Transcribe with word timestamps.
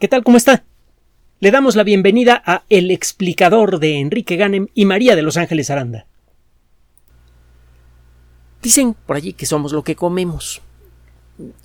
¿Qué 0.00 0.08
tal? 0.08 0.24
¿Cómo 0.24 0.36
está? 0.36 0.64
Le 1.38 1.52
damos 1.52 1.76
la 1.76 1.84
bienvenida 1.84 2.42
a 2.44 2.64
El 2.68 2.90
explicador 2.90 3.78
de 3.78 4.00
Enrique 4.00 4.34
Ganem 4.34 4.66
y 4.74 4.86
María 4.86 5.14
de 5.14 5.22
Los 5.22 5.36
Ángeles 5.36 5.70
Aranda. 5.70 6.06
Dicen 8.60 8.96
por 9.06 9.14
allí 9.14 9.34
que 9.34 9.46
somos 9.46 9.72
lo 9.72 9.84
que 9.84 9.94
comemos. 9.94 10.62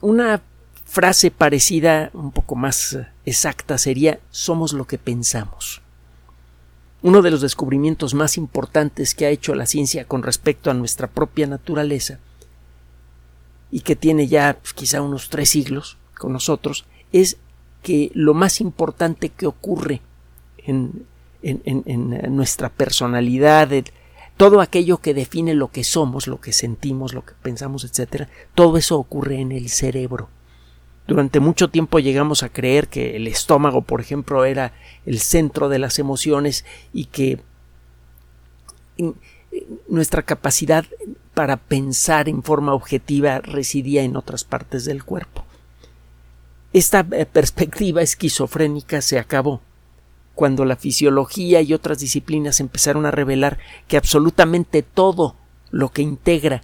Una 0.01 0.43
frase 0.85 1.31
parecida, 1.31 2.11
un 2.13 2.31
poco 2.31 2.55
más 2.55 2.99
exacta, 3.25 3.79
sería 3.79 4.19
somos 4.29 4.73
lo 4.73 4.85
que 4.85 4.99
pensamos. 4.99 5.81
Uno 7.01 7.23
de 7.23 7.31
los 7.31 7.41
descubrimientos 7.41 8.13
más 8.13 8.37
importantes 8.37 9.15
que 9.15 9.25
ha 9.25 9.29
hecho 9.29 9.55
la 9.55 9.65
ciencia 9.65 10.05
con 10.05 10.21
respecto 10.21 10.69
a 10.69 10.75
nuestra 10.75 11.07
propia 11.07 11.47
naturaleza 11.47 12.19
y 13.71 13.81
que 13.81 13.95
tiene 13.95 14.27
ya 14.27 14.55
pues, 14.61 14.73
quizá 14.73 15.01
unos 15.01 15.29
tres 15.29 15.49
siglos 15.49 15.97
con 16.15 16.31
nosotros 16.31 16.85
es 17.11 17.37
que 17.89 18.11
lo 18.13 18.35
más 18.35 18.61
importante 18.61 19.29
que 19.29 19.47
ocurre 19.47 20.01
en, 20.59 21.07
nuestra 22.29 22.69
personalidad, 22.69 23.67
todo 24.37 24.61
aquello 24.61 24.99
que 24.99 25.15
define 25.15 25.55
lo 25.55 25.71
que 25.71 25.83
somos, 25.83 26.27
lo 26.27 26.39
que 26.39 26.53
sentimos, 26.53 27.15
lo 27.15 27.25
que 27.25 27.33
pensamos, 27.41 27.83
etcétera, 27.85 28.29
todo 28.53 28.77
eso 28.77 28.99
ocurre 28.99 29.39
en 29.39 29.51
el 29.51 29.69
cerebro. 29.69 30.29
Durante 31.07 31.39
mucho 31.39 31.71
tiempo 31.71 31.97
llegamos 31.97 32.43
a 32.43 32.49
creer 32.49 32.89
que 32.89 33.15
el 33.15 33.25
estómago, 33.25 33.81
por 33.81 34.01
ejemplo, 34.01 34.45
era 34.45 34.71
el 35.07 35.19
centro 35.19 35.67
de 35.67 35.79
las 35.79 35.97
emociones 35.97 36.65
y 36.93 37.05
que 37.05 37.39
nuestra 39.87 40.21
capacidad 40.21 40.85
para 41.33 41.57
pensar 41.57 42.29
en 42.29 42.43
forma 42.43 42.75
objetiva 42.75 43.39
residía 43.39 44.03
en 44.03 44.15
otras 44.15 44.43
partes 44.43 44.85
del 44.85 45.03
cuerpo. 45.03 45.43
Esta 46.71 47.05
eh, 47.11 47.25
perspectiva 47.25 48.01
esquizofrénica 48.01 49.01
se 49.01 49.17
acabó 49.17 49.61
cuando 50.35 50.65
la 50.65 50.75
fisiología 50.75 51.61
y 51.61 51.73
otras 51.73 51.99
disciplinas 51.99 52.59
empezaron 52.59 53.05
a 53.05 53.11
revelar 53.11 53.57
que 53.87 53.97
absolutamente 53.97 54.83
todo 54.83 55.35
lo 55.71 55.89
que 55.89 56.01
integra 56.01 56.61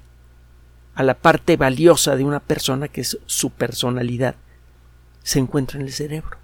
a 0.93 1.03
la 1.03 1.15
parte 1.15 1.57
valiosa 1.57 2.15
de 2.15 2.23
una 2.23 2.39
persona, 2.39 2.87
que 2.87 3.01
es 3.01 3.17
su 3.25 3.49
personalidad, 3.49 4.35
se 5.23 5.39
encuentra 5.39 5.79
en 5.79 5.87
el 5.87 5.91
cerebro. 5.91 6.37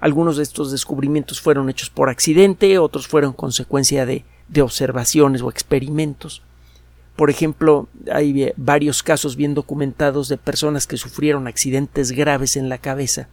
Algunos 0.00 0.36
de 0.36 0.42
estos 0.42 0.72
descubrimientos 0.72 1.40
fueron 1.40 1.70
hechos 1.70 1.88
por 1.88 2.08
accidente, 2.08 2.78
otros 2.78 3.06
fueron 3.06 3.32
consecuencia 3.32 4.04
de, 4.04 4.24
de 4.48 4.62
observaciones 4.62 5.42
o 5.42 5.50
experimentos. 5.50 6.42
Por 7.16 7.30
ejemplo, 7.30 7.88
hay 8.10 8.52
varios 8.56 9.02
casos 9.02 9.36
bien 9.36 9.54
documentados 9.54 10.28
de 10.28 10.38
personas 10.38 10.86
que 10.86 10.96
sufrieron 10.96 11.46
accidentes 11.46 12.12
graves 12.12 12.56
en 12.56 12.68
la 12.68 12.78
cabeza 12.78 13.28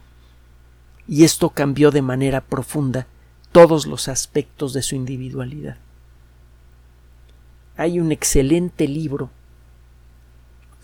y 1.08 1.24
esto 1.24 1.50
cambió 1.50 1.90
de 1.90 2.02
manera 2.02 2.40
profunda 2.40 3.06
todos 3.52 3.86
los 3.86 4.08
aspectos 4.08 4.72
de 4.72 4.82
su 4.82 4.94
individualidad. 4.94 5.76
Hay 7.76 7.98
un 7.98 8.12
excelente 8.12 8.86
libro, 8.86 9.30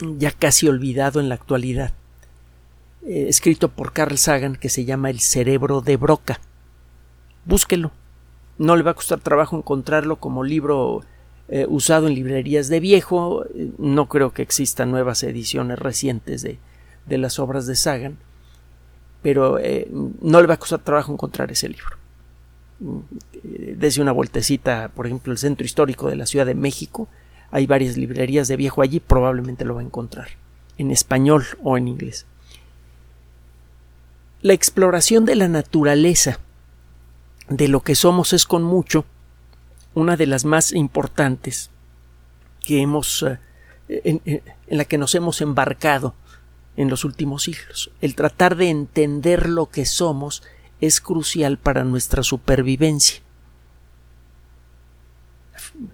ya 0.00 0.32
casi 0.32 0.66
olvidado 0.66 1.20
en 1.20 1.28
la 1.28 1.36
actualidad, 1.36 1.92
eh, 3.06 3.26
escrito 3.28 3.68
por 3.68 3.92
Carl 3.92 4.18
Sagan 4.18 4.56
que 4.56 4.68
se 4.68 4.84
llama 4.84 5.10
El 5.10 5.20
cerebro 5.20 5.80
de 5.80 5.96
Broca. 5.96 6.40
Búsquelo. 7.44 7.92
No 8.58 8.74
le 8.74 8.82
va 8.82 8.92
a 8.92 8.94
costar 8.94 9.20
trabajo 9.20 9.56
encontrarlo 9.56 10.16
como 10.16 10.42
libro 10.42 11.04
eh, 11.48 11.66
usado 11.68 12.06
en 12.06 12.14
librerías 12.14 12.68
de 12.68 12.80
viejo. 12.80 13.44
No 13.78 14.08
creo 14.08 14.32
que 14.32 14.42
existan 14.42 14.90
nuevas 14.90 15.22
ediciones 15.22 15.78
recientes 15.78 16.42
de, 16.42 16.58
de 17.06 17.18
las 17.18 17.38
obras 17.38 17.66
de 17.66 17.76
Sagan, 17.76 18.18
pero 19.22 19.58
eh, 19.58 19.88
no 20.20 20.40
le 20.40 20.46
va 20.46 20.54
a 20.54 20.58
costar 20.58 20.80
trabajo 20.80 21.12
encontrar 21.12 21.50
ese 21.50 21.68
libro. 21.68 21.96
Desde 23.42 24.02
una 24.02 24.12
vueltecita, 24.12 24.90
por 24.94 25.06
ejemplo, 25.06 25.32
el 25.32 25.38
centro 25.38 25.64
histórico 25.64 26.10
de 26.10 26.16
la 26.16 26.26
Ciudad 26.26 26.46
de 26.46 26.54
México, 26.54 27.08
hay 27.50 27.66
varias 27.66 27.96
librerías 27.96 28.48
de 28.48 28.56
viejo 28.56 28.82
allí, 28.82 29.00
probablemente 29.00 29.64
lo 29.64 29.76
va 29.76 29.80
a 29.80 29.84
encontrar, 29.84 30.28
en 30.76 30.90
español 30.90 31.44
o 31.62 31.78
en 31.78 31.88
inglés. 31.88 32.26
La 34.42 34.52
exploración 34.52 35.24
de 35.24 35.36
la 35.36 35.48
naturaleza, 35.48 36.38
de 37.48 37.68
lo 37.68 37.80
que 37.80 37.94
somos, 37.94 38.32
es 38.32 38.44
con 38.44 38.62
mucho 38.62 39.04
una 39.96 40.18
de 40.18 40.26
las 40.26 40.44
más 40.44 40.72
importantes 40.72 41.70
que 42.62 42.82
hemos 42.82 43.22
eh, 43.22 43.38
en, 43.88 44.42
la 44.68 44.84
que 44.84 44.98
nos 44.98 45.14
hemos 45.14 45.40
embarcado 45.40 46.14
en 46.76 46.90
los 46.90 47.04
últimos 47.04 47.44
siglos. 47.44 47.90
El 48.02 48.14
tratar 48.14 48.56
de 48.56 48.68
entender 48.68 49.48
lo 49.48 49.70
que 49.70 49.86
somos 49.86 50.42
es 50.82 51.00
crucial 51.00 51.56
para 51.56 51.82
nuestra 51.82 52.22
supervivencia. 52.22 53.22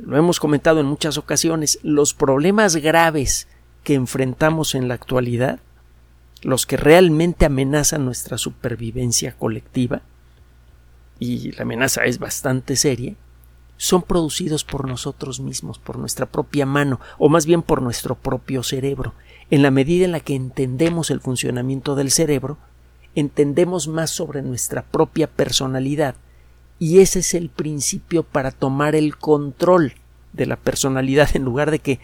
Lo 0.04 0.16
hemos 0.16 0.40
comentado 0.40 0.80
en 0.80 0.86
muchas 0.86 1.16
ocasiones, 1.16 1.78
los 1.84 2.12
problemas 2.12 2.74
graves 2.74 3.46
que 3.84 3.94
enfrentamos 3.94 4.74
en 4.74 4.88
la 4.88 4.94
actualidad, 4.94 5.60
los 6.42 6.66
que 6.66 6.76
realmente 6.76 7.44
amenazan 7.44 8.04
nuestra 8.04 8.36
supervivencia 8.36 9.36
colectiva, 9.38 10.02
y 11.20 11.52
la 11.52 11.62
amenaza 11.62 12.04
es 12.04 12.18
bastante 12.18 12.74
seria, 12.74 13.14
son 13.82 14.02
producidos 14.02 14.62
por 14.62 14.86
nosotros 14.86 15.40
mismos, 15.40 15.80
por 15.80 15.98
nuestra 15.98 16.26
propia 16.26 16.66
mano, 16.66 17.00
o 17.18 17.28
más 17.28 17.46
bien 17.46 17.62
por 17.62 17.82
nuestro 17.82 18.14
propio 18.14 18.62
cerebro. 18.62 19.12
En 19.50 19.60
la 19.60 19.72
medida 19.72 20.04
en 20.04 20.12
la 20.12 20.20
que 20.20 20.36
entendemos 20.36 21.10
el 21.10 21.18
funcionamiento 21.18 21.96
del 21.96 22.12
cerebro, 22.12 22.58
entendemos 23.16 23.88
más 23.88 24.10
sobre 24.10 24.40
nuestra 24.40 24.82
propia 24.82 25.26
personalidad, 25.26 26.14
y 26.78 27.00
ese 27.00 27.18
es 27.18 27.34
el 27.34 27.48
principio 27.48 28.22
para 28.22 28.52
tomar 28.52 28.94
el 28.94 29.16
control 29.16 29.94
de 30.32 30.46
la 30.46 30.54
personalidad 30.54 31.34
en 31.34 31.42
lugar 31.42 31.72
de 31.72 31.80
que 31.80 31.98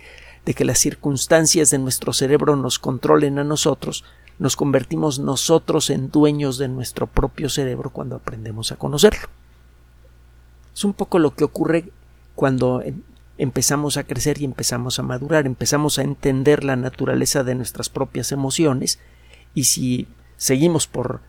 de 0.45 0.55
que 0.55 0.65
las 0.65 0.78
circunstancias 0.78 1.71
de 1.71 1.78
nuestro 1.78 2.12
cerebro 2.12 2.56
nos 2.56 2.78
controlen 2.78 3.39
a 3.39 3.45
nosotros, 3.45 4.05
nos 4.39 4.56
convertimos 4.56 5.19
nosotros 5.19 5.91
en 5.91 6.10
dueños 6.10 6.59
de 6.59 6.69
nuestro 6.69 7.06
propio 7.06 7.50
cerebro 7.50 7.91
cuando 7.91 8.16
aprendemos 8.16 8.72
a 8.72 8.77
conocerlo. 8.77 9.28
Es 10.78 10.84
un 10.84 10.93
poco 10.93 11.19
lo 11.19 11.34
que 11.34 11.43
ocurre 11.43 11.91
cuando 12.37 12.83
em, 12.83 13.03
empezamos 13.37 13.97
a 13.97 14.05
crecer 14.05 14.41
y 14.41 14.44
empezamos 14.44 15.00
a 15.00 15.03
madurar, 15.03 15.44
empezamos 15.44 15.99
a 15.99 16.03
entender 16.03 16.62
la 16.62 16.77
naturaleza 16.77 17.43
de 17.43 17.56
nuestras 17.56 17.89
propias 17.89 18.31
emociones 18.31 19.00
y 19.55 19.65
si 19.65 20.06
seguimos 20.37 20.87
por, 20.87 21.21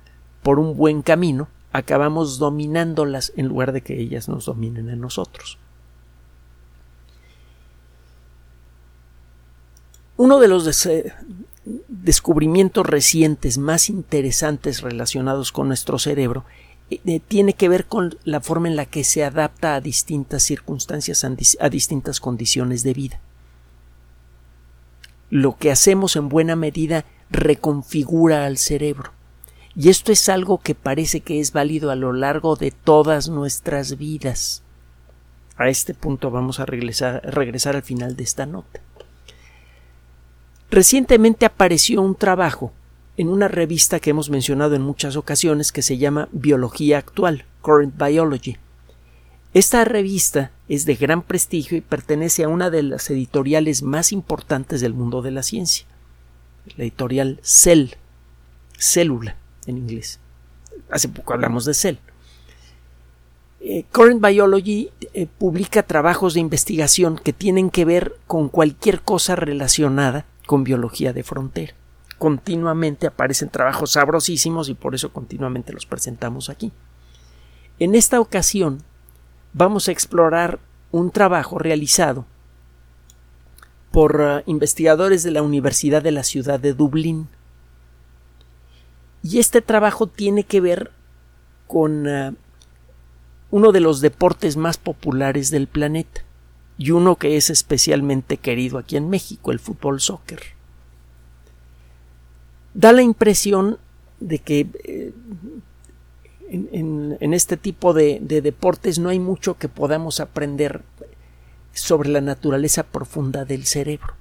por 0.43 0.59
un 0.59 0.77
buen 0.77 1.01
camino, 1.01 1.47
acabamos 1.71 2.37
dominándolas 2.37 3.33
en 3.37 3.47
lugar 3.47 3.71
de 3.71 3.81
que 3.81 3.99
ellas 3.99 4.29
nos 4.29 4.45
dominen 4.45 4.87
a 4.91 4.95
nosotros. 4.95 5.57
Uno 10.15 10.37
de 10.37 10.47
los 10.47 10.87
descubrimientos 11.87 12.85
recientes 12.85 13.57
más 13.57 13.89
interesantes 13.89 14.81
relacionados 14.81 15.51
con 15.51 15.69
nuestro 15.69 15.97
cerebro 15.97 16.45
eh, 16.89 17.19
tiene 17.19 17.53
que 17.53 17.69
ver 17.69 17.85
con 17.85 18.17
la 18.23 18.39
forma 18.39 18.67
en 18.67 18.75
la 18.75 18.85
que 18.85 19.03
se 19.03 19.23
adapta 19.23 19.75
a 19.75 19.81
distintas 19.81 20.43
circunstancias, 20.43 21.25
a 21.59 21.69
distintas 21.69 22.19
condiciones 22.19 22.83
de 22.83 22.93
vida. 22.93 23.19
Lo 25.29 25.57
que 25.57 25.71
hacemos 25.71 26.15
en 26.15 26.29
buena 26.29 26.55
medida 26.55 27.05
reconfigura 27.29 28.45
al 28.45 28.57
cerebro. 28.57 29.11
Y 29.75 29.89
esto 29.89 30.11
es 30.11 30.27
algo 30.29 30.57
que 30.57 30.73
parece 30.75 31.21
que 31.21 31.39
es 31.39 31.53
válido 31.53 31.91
a 31.91 31.95
lo 31.95 32.11
largo 32.11 32.55
de 32.55 32.71
todas 32.71 33.29
nuestras 33.29 33.97
vidas. 33.97 34.63
A 35.55 35.69
este 35.69 35.93
punto 35.93 36.31
vamos 36.31 36.59
a 36.59 36.65
regresar, 36.65 37.21
regresar 37.23 37.75
al 37.75 37.83
final 37.83 38.15
de 38.15 38.23
esta 38.23 38.45
nota. 38.45 38.81
Recientemente 40.71 41.45
apareció 41.45 42.01
un 42.01 42.15
trabajo 42.15 42.71
en 43.19 43.27
una 43.27 43.49
revista 43.49 43.99
que 43.99 44.11
hemos 44.11 44.29
mencionado 44.29 44.75
en 44.75 44.81
muchas 44.81 45.17
ocasiones 45.17 45.73
que 45.73 45.81
se 45.81 45.97
llama 45.97 46.29
Biología 46.31 46.99
Actual, 46.99 47.43
Current 47.61 48.01
Biology. 48.01 48.55
Esta 49.53 49.83
revista 49.83 50.51
es 50.69 50.85
de 50.85 50.95
gran 50.95 51.21
prestigio 51.23 51.77
y 51.77 51.81
pertenece 51.81 52.45
a 52.45 52.47
una 52.47 52.69
de 52.69 52.81
las 52.81 53.09
editoriales 53.09 53.83
más 53.83 54.13
importantes 54.13 54.79
del 54.79 54.93
mundo 54.93 55.21
de 55.21 55.31
la 55.31 55.43
ciencia, 55.43 55.85
la 56.77 56.85
editorial 56.85 57.41
Cell, 57.43 57.89
célula 58.77 59.35
en 59.65 59.79
inglés. 59.79 60.21
Hace 60.89 61.09
poco 61.09 61.33
hablamos 61.33 61.65
de 61.65 61.73
Cell. 61.73 61.97
Eh, 63.59 63.83
Current 63.91 64.25
Biology 64.25 64.91
eh, 65.13 65.27
publica 65.37 65.83
trabajos 65.83 66.35
de 66.35 66.39
investigación 66.39 67.17
que 67.17 67.33
tienen 67.33 67.69
que 67.69 67.83
ver 67.83 68.15
con 68.27 68.47
cualquier 68.47 69.01
cosa 69.01 69.35
relacionada 69.35 70.25
con 70.45 70.63
biología 70.63 71.11
de 71.11 71.23
frontera 71.23 71.73
continuamente 72.19 73.07
aparecen 73.07 73.49
trabajos 73.49 73.93
sabrosísimos 73.93 74.69
y 74.69 74.75
por 74.75 74.93
eso 74.93 75.11
continuamente 75.11 75.73
los 75.73 75.87
presentamos 75.87 76.49
aquí. 76.49 76.71
En 77.79 77.95
esta 77.95 78.19
ocasión 78.19 78.83
vamos 79.53 79.87
a 79.87 79.91
explorar 79.91 80.59
un 80.91 81.11
trabajo 81.11 81.57
realizado 81.57 82.25
por 83.91 84.21
uh, 84.21 84.41
investigadores 84.45 85.23
de 85.23 85.31
la 85.31 85.41
Universidad 85.41 86.03
de 86.03 86.11
la 86.11 86.23
ciudad 86.23 86.59
de 86.59 86.73
Dublín. 86.73 87.27
Y 89.23 89.39
este 89.39 89.61
trabajo 89.61 90.07
tiene 90.07 90.43
que 90.43 90.61
ver 90.61 90.91
con 91.67 92.07
uh, 92.07 92.35
uno 93.49 93.71
de 93.71 93.79
los 93.79 94.01
deportes 94.01 94.57
más 94.57 94.77
populares 94.77 95.49
del 95.49 95.67
planeta 95.67 96.21
y 96.77 96.91
uno 96.91 97.15
que 97.15 97.37
es 97.37 97.49
especialmente 97.49 98.37
querido 98.37 98.77
aquí 98.77 98.97
en 98.97 99.09
México, 99.09 99.51
el 99.51 99.59
fútbol 99.59 99.99
soccer. 99.99 100.58
Da 102.73 102.91
la 102.91 103.01
impresión 103.01 103.77
de 104.19 104.39
que 104.39 104.67
eh, 104.83 105.13
en, 106.49 107.33
este 107.33 107.57
tipo 107.57 107.93
de, 107.93 108.19
de 108.21 108.41
deportes 108.41 108.99
no 108.99 109.09
hay 109.09 109.19
mucho 109.19 109.57
que 109.57 109.69
podamos 109.69 110.19
aprender 110.19 110.81
sobre 111.73 112.09
la 112.09 112.21
naturaleza 112.21 112.83
profunda 112.83 113.45
del 113.45 113.65
cerebro. 113.65 114.13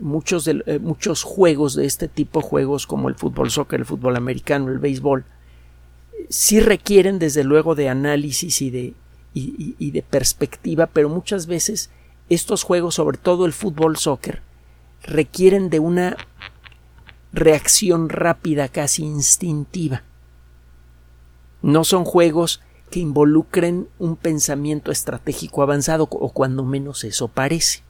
Muchos, 0.00 0.44
de, 0.44 0.62
eh, 0.66 0.78
muchos 0.78 1.22
juegos 1.22 1.74
de 1.74 1.86
este 1.86 2.08
tipo, 2.08 2.40
juegos 2.40 2.86
como 2.86 3.08
el 3.08 3.14
fútbol 3.14 3.50
soccer, 3.50 3.80
el 3.80 3.86
fútbol 3.86 4.16
americano, 4.16 4.70
el 4.70 4.78
béisbol, 4.78 5.24
sí 6.28 6.60
requieren 6.60 7.18
desde 7.18 7.44
luego 7.44 7.74
de 7.74 7.88
análisis 7.88 8.60
y 8.60 8.70
de, 8.70 8.94
y 9.34 9.90
de 9.92 10.02
perspectiva, 10.02 10.86
pero 10.86 11.08
muchas 11.08 11.46
veces 11.46 11.90
estos 12.28 12.64
juegos, 12.64 12.96
sobre 12.96 13.18
todo 13.18 13.46
el 13.46 13.52
fútbol 13.52 13.96
soccer, 13.96 14.42
requieren 15.02 15.70
de 15.70 15.78
una 15.78 16.16
reacción 17.32 18.08
rápida, 18.08 18.68
casi 18.68 19.04
instintiva. 19.04 20.02
No 21.62 21.84
son 21.84 22.04
juegos 22.04 22.60
que 22.90 23.00
involucren 23.00 23.88
un 23.98 24.16
pensamiento 24.16 24.90
estratégico 24.90 25.62
avanzado 25.62 26.08
o 26.10 26.30
cuando 26.30 26.64
menos 26.64 27.04
eso 27.04 27.28
parece. 27.28 27.82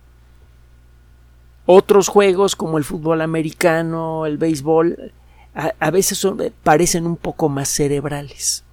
Otros 1.66 2.08
juegos 2.08 2.56
como 2.56 2.78
el 2.78 2.84
fútbol 2.84 3.20
americano, 3.20 4.26
el 4.26 4.38
béisbol, 4.38 5.12
a, 5.54 5.90
veces 5.90 6.26
parecen 6.62 7.06
un 7.06 7.16
poco 7.16 7.48
más 7.48 7.68
cerebrales. 7.68 8.64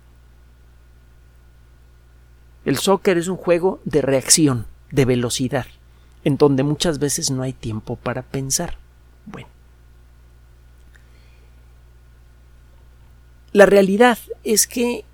El 2.64 2.78
soccer 2.78 3.18
es 3.18 3.28
un 3.28 3.38
juego 3.38 3.80
de 3.86 4.02
reacción, 4.02 4.66
de 4.92 5.06
velocidad, 5.06 5.66
en 6.24 6.38
donde 6.38 6.64
muchas 6.64 7.00
veces 7.00 7.32
no 7.32 7.44
hay 7.44 7.54
tiempo 7.54 7.96
para 7.96 8.22
pensar. 8.22 8.78
Bueno. 9.26 9.55
La 13.56 13.66
realidad 13.66 14.18
es 14.44 14.68
que 14.68 15.06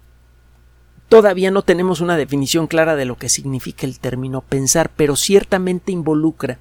Todavía 1.12 1.52
no 1.52 1.62
tenemos 1.62 2.00
una 2.00 2.16
definición 2.16 2.68
clara 2.68 2.96
de 2.96 3.04
lo 3.04 3.18
que 3.18 3.28
significa 3.28 3.86
el 3.86 4.00
término 4.00 4.40
pensar, 4.40 4.90
pero 4.96 5.18
ciertamente 5.18 5.92
involucra 5.92 6.58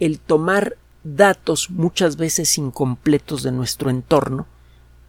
el 0.00 0.18
tomar 0.18 0.78
datos 1.04 1.68
muchas 1.68 2.16
veces 2.16 2.56
incompletos 2.56 3.42
de 3.42 3.52
nuestro 3.52 3.90
entorno 3.90 4.46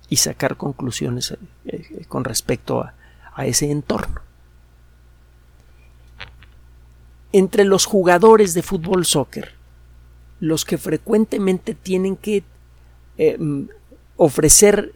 y 0.10 0.18
sacar 0.18 0.57
conclusiones 0.57 1.31
eh, 1.31 1.38
eh, 1.65 2.06
con 2.10 2.25
respecto 2.25 2.81
a, 2.81 3.45
ese 3.45 3.71
entorno. 3.71 4.19
Entre 7.31 7.63
los 7.63 7.86
jugadores 7.86 8.54
de 8.54 8.63
fútbol 8.63 9.06
soccer, 9.06 9.54
los 10.42 10.65
que 10.65 10.77
frecuentemente 10.77 11.74
tienen 11.74 12.18
que 12.18 12.44
eh, 13.18 13.39
ofrecer, 14.18 14.92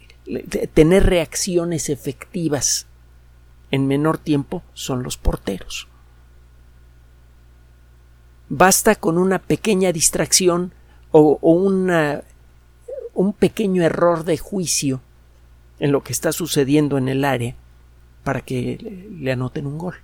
tener 0.73 1.05
reacciones 1.05 1.89
efectivas 1.89 2.87
en 3.71 3.87
menor 3.87 4.17
tiempo 4.17 4.63
son 4.73 5.03
los 5.03 5.17
porteros. 5.17 5.87
Basta 8.49 8.95
con 8.95 9.17
una 9.17 9.39
pequeña 9.39 9.91
distracción 9.91 10.73
o, 11.11 11.39
un 11.41 13.33
pequeño 13.33 13.83
error 13.83 14.23
de 14.23 14.37
juicio 14.37 15.01
en 15.79 15.91
lo 15.91 16.03
que 16.03 16.13
está 16.13 16.31
sucediendo 16.31 16.97
en 16.97 17.09
el 17.09 17.25
área 17.25 17.55
para 18.23 18.41
que 18.41 18.77
le, 18.81 19.09
le 19.23 19.31
anoten 19.31 19.67
un 19.67 19.77
gol. 19.77 19.95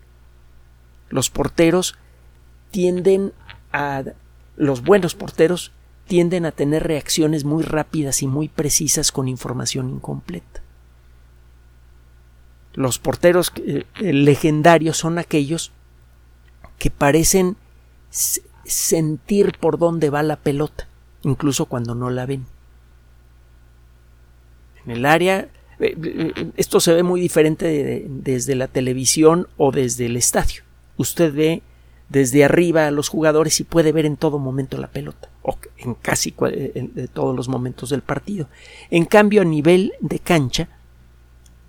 Los 1.10 1.30
porteros 1.30 1.96
tienden 2.72 3.34
a 3.72 4.04
los 4.56 4.84
buenos 4.84 5.16
porteros 5.16 5.72
tienden 6.08 6.46
a 6.46 6.52
tener 6.52 6.84
reacciones 6.84 7.44
muy 7.44 7.64
rápidas 7.64 8.22
y 8.22 8.28
muy 8.28 8.48
precisas 8.48 9.12
con 9.12 9.28
información 9.28 9.90
incompleta. 9.90 10.62
Los 12.74 13.00
porteros 13.00 13.54
eh, 13.58 13.86
legendarios 14.00 14.98
son 14.98 15.20
aquellos 15.20 15.72
que 16.80 16.90
parecen 16.90 17.56
sentir 18.66 19.58
por 19.60 19.78
dónde 19.78 20.10
va 20.10 20.24
la 20.24 20.38
pelota, 20.38 20.88
incluso 21.22 21.66
cuando 21.66 21.96
no 21.96 22.10
la 22.10 22.26
ven. 22.26 22.46
En 24.86 24.92
el 24.92 25.06
área, 25.06 25.50
eh, 25.80 25.96
eh, 26.04 26.52
esto 26.58 26.80
se 26.80 26.94
ve 26.94 27.04
muy 27.04 27.22
diferente 27.22 27.66
de, 27.66 27.84
de, 27.84 28.06
desde 28.08 28.56
la 28.56 28.68
televisión 28.68 29.48
o 29.58 29.72
desde 29.72 30.08
el 30.08 30.18
estadio. 30.18 30.64
Usted 30.98 31.34
ve 31.34 31.62
desde 32.14 32.46
arriba 32.46 32.86
a 32.86 32.92
los 32.92 33.10
jugadores 33.10 33.60
y 33.60 33.64
puede 33.64 33.92
ver 33.92 34.06
en 34.06 34.18
todo 34.18 34.38
momento 34.38 34.78
la 34.78 34.92
pelota, 34.92 35.30
o 35.42 35.58
en 35.78 35.96
casi 35.96 36.32
todos 37.12 37.36
los 37.36 37.50
momentos 37.50 37.90
del 37.90 38.04
partido. 38.04 38.48
En 38.92 39.06
cambio, 39.06 39.42
a 39.42 39.46
nivel 39.46 39.94
de 40.00 40.20
cancha, 40.20 40.70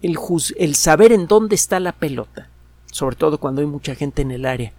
el, 0.02 0.19
el 0.58 0.75
saber 0.75 1.12
en 1.12 1.26
dónde 1.29 1.55
está 1.55 1.81
la 1.81 1.93
pelota, 1.93 2.50
sobre 2.93 3.17
todo 3.17 3.38
cuando 3.38 3.62
hay 3.62 3.67
mucha 3.67 3.94
gente 3.94 4.20
en 4.20 4.32
el 4.32 4.44
área, 4.44 4.75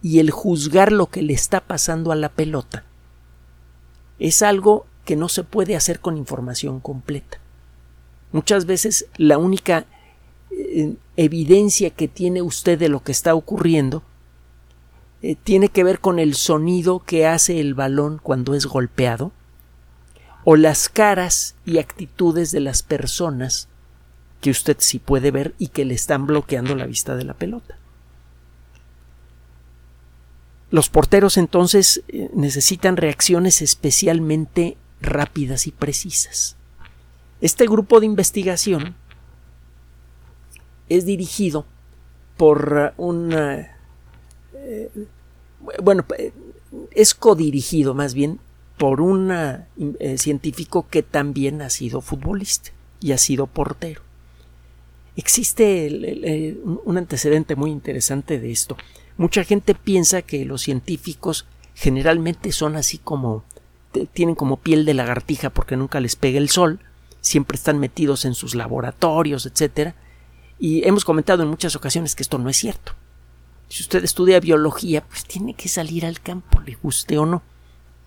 y 0.00 0.20
el 0.20 0.30
juzgar 0.30 0.90
lo 0.90 1.10
que 1.10 1.20
le 1.20 1.34
está 1.34 1.60
pasando 1.60 2.10
a 2.10 2.16
la 2.16 2.30
pelota, 2.30 2.84
es 4.18 4.40
algo 4.40 4.86
que 5.04 5.16
no 5.16 5.28
se 5.28 5.44
puede 5.44 5.76
hacer 5.76 6.00
con 6.00 6.16
información 6.16 6.80
completa. 6.80 7.40
Muchas 8.32 8.64
veces 8.64 9.04
la 9.18 9.36
única 9.36 9.84
eh, 10.50 10.94
evidencia 11.18 11.90
que 11.90 12.08
tiene 12.08 12.40
usted 12.40 12.78
de 12.78 12.88
lo 12.88 13.02
que 13.02 13.12
está 13.12 13.34
ocurriendo 13.34 14.02
eh, 15.26 15.38
tiene 15.42 15.70
que 15.70 15.84
ver 15.84 16.00
con 16.00 16.18
el 16.18 16.34
sonido 16.34 16.98
que 16.98 17.26
hace 17.26 17.58
el 17.58 17.72
balón 17.72 18.20
cuando 18.22 18.52
es 18.52 18.66
golpeado 18.66 19.32
o 20.44 20.54
las 20.54 20.90
caras 20.90 21.54
y 21.64 21.78
actitudes 21.78 22.50
de 22.50 22.60
las 22.60 22.82
personas 22.82 23.68
que 24.42 24.50
usted 24.50 24.76
sí 24.80 24.98
puede 24.98 25.30
ver 25.30 25.54
y 25.56 25.68
que 25.68 25.86
le 25.86 25.94
están 25.94 26.26
bloqueando 26.26 26.74
la 26.74 26.84
vista 26.84 27.16
de 27.16 27.24
la 27.24 27.32
pelota. 27.32 27.78
Los 30.70 30.90
porteros 30.90 31.38
entonces 31.38 32.02
eh, 32.08 32.28
necesitan 32.34 32.98
reacciones 32.98 33.62
especialmente 33.62 34.76
rápidas 35.00 35.66
y 35.66 35.70
precisas. 35.70 36.56
Este 37.40 37.64
grupo 37.64 37.98
de 37.98 38.04
investigación 38.04 38.94
es 40.90 41.06
dirigido 41.06 41.64
por 42.36 42.92
uh, 42.98 43.02
un 43.02 43.32
eh, 43.32 43.70
bueno 45.82 46.04
es 46.92 47.14
codirigido 47.14 47.94
más 47.94 48.14
bien 48.14 48.40
por 48.78 49.00
un 49.00 49.30
eh, 49.32 50.18
científico 50.18 50.86
que 50.90 51.02
también 51.02 51.62
ha 51.62 51.70
sido 51.70 52.00
futbolista 52.00 52.70
y 53.00 53.12
ha 53.12 53.18
sido 53.18 53.46
portero 53.46 54.02
Existe 55.16 56.56
un 56.64 56.98
antecedente 56.98 57.54
muy 57.54 57.70
interesante 57.70 58.40
de 58.40 58.50
esto. 58.50 58.76
Mucha 59.16 59.44
gente 59.44 59.74
piensa 59.74 60.22
que 60.22 60.44
los 60.44 60.62
científicos 60.62 61.46
generalmente 61.74 62.50
son 62.50 62.74
así 62.76 62.98
como 62.98 63.44
tienen 64.12 64.34
como 64.34 64.56
piel 64.56 64.84
de 64.84 64.94
lagartija 64.94 65.50
porque 65.50 65.76
nunca 65.76 66.00
les 66.00 66.16
pega 66.16 66.38
el 66.38 66.48
sol, 66.48 66.80
siempre 67.20 67.54
están 67.54 67.78
metidos 67.78 68.24
en 68.24 68.34
sus 68.34 68.56
laboratorios, 68.56 69.46
etcétera, 69.46 69.94
y 70.58 70.86
hemos 70.86 71.04
comentado 71.04 71.44
en 71.44 71.48
muchas 71.48 71.76
ocasiones 71.76 72.16
que 72.16 72.24
esto 72.24 72.38
no 72.38 72.50
es 72.50 72.56
cierto. 72.56 72.94
Si 73.74 73.82
usted 73.82 74.04
estudia 74.04 74.38
biología, 74.38 75.02
pues 75.02 75.24
tiene 75.24 75.52
que 75.52 75.68
salir 75.68 76.06
al 76.06 76.20
campo, 76.20 76.60
le 76.60 76.76
guste 76.80 77.18
o 77.18 77.26
no. 77.26 77.42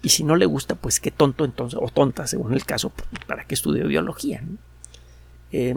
Y 0.01 0.07
si 0.07 0.23
no 0.23 0.37
le 0.37 0.45
gusta, 0.45 0.75
pues 0.75 1.01
qué 1.01 1.11
tonto 1.11 1.43
entonces, 1.43 1.77
o 1.83 1.89
tonta 1.89 2.25
según 2.25 2.53
el 2.53 2.63
caso, 2.63 2.93
para 3.27 3.43
que 3.43 3.55
estudie 3.55 3.83
biología. 3.83 4.39
¿no? 4.39 4.57
Eh, 5.51 5.75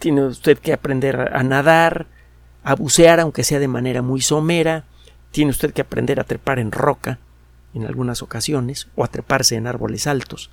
tiene 0.00 0.24
usted 0.24 0.58
que 0.58 0.72
aprender 0.72 1.20
a 1.32 1.40
nadar, 1.44 2.08
a 2.64 2.74
bucear, 2.74 3.20
aunque 3.20 3.44
sea 3.44 3.60
de 3.60 3.68
manera 3.68 4.02
muy 4.02 4.22
somera, 4.22 4.86
tiene 5.30 5.52
usted 5.52 5.72
que 5.72 5.82
aprender 5.82 6.18
a 6.18 6.24
trepar 6.24 6.58
en 6.58 6.72
roca 6.72 7.20
en 7.74 7.86
algunas 7.86 8.22
ocasiones 8.22 8.88
o 8.96 9.04
a 9.04 9.06
treparse 9.06 9.54
en 9.54 9.68
árboles 9.68 10.08
altos. 10.08 10.50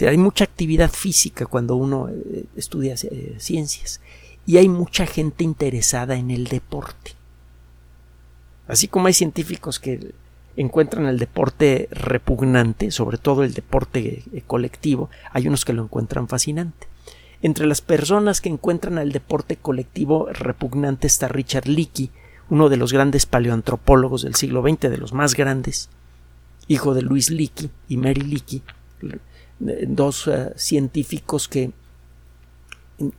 O 0.00 0.08
hay 0.08 0.18
mucha 0.18 0.44
actividad 0.44 0.92
física 0.92 1.46
cuando 1.46 1.74
uno 1.74 2.10
eh, 2.10 2.44
estudia 2.54 2.94
eh, 2.94 3.34
ciencias 3.40 4.00
y 4.46 4.58
hay 4.58 4.68
mucha 4.68 5.04
gente 5.04 5.42
interesada 5.42 6.14
en 6.14 6.30
el 6.30 6.44
deporte. 6.44 7.15
Así 8.68 8.88
como 8.88 9.06
hay 9.06 9.12
científicos 9.12 9.78
que 9.78 10.12
encuentran 10.56 11.06
el 11.06 11.18
deporte 11.18 11.88
repugnante, 11.90 12.90
sobre 12.90 13.18
todo 13.18 13.44
el 13.44 13.54
deporte 13.54 14.24
eh, 14.32 14.42
colectivo, 14.46 15.10
hay 15.32 15.46
unos 15.48 15.64
que 15.64 15.72
lo 15.72 15.84
encuentran 15.84 16.28
fascinante. 16.28 16.88
Entre 17.42 17.66
las 17.66 17.80
personas 17.80 18.40
que 18.40 18.48
encuentran 18.48 18.98
al 18.98 19.12
deporte 19.12 19.56
colectivo 19.56 20.28
repugnante 20.32 21.06
está 21.06 21.28
Richard 21.28 21.68
Leakey, 21.68 22.10
uno 22.48 22.68
de 22.68 22.76
los 22.76 22.92
grandes 22.92 23.26
paleoantropólogos 23.26 24.22
del 24.22 24.34
siglo 24.34 24.62
XX, 24.62 24.80
de 24.82 24.98
los 24.98 25.12
más 25.12 25.34
grandes, 25.34 25.90
hijo 26.66 26.94
de 26.94 27.02
Louis 27.02 27.30
Leakey 27.30 27.70
y 27.88 27.96
Mary 27.98 28.22
Leakey, 28.22 28.62
dos 29.88 30.30
científicos 30.56 31.48
que 31.48 31.72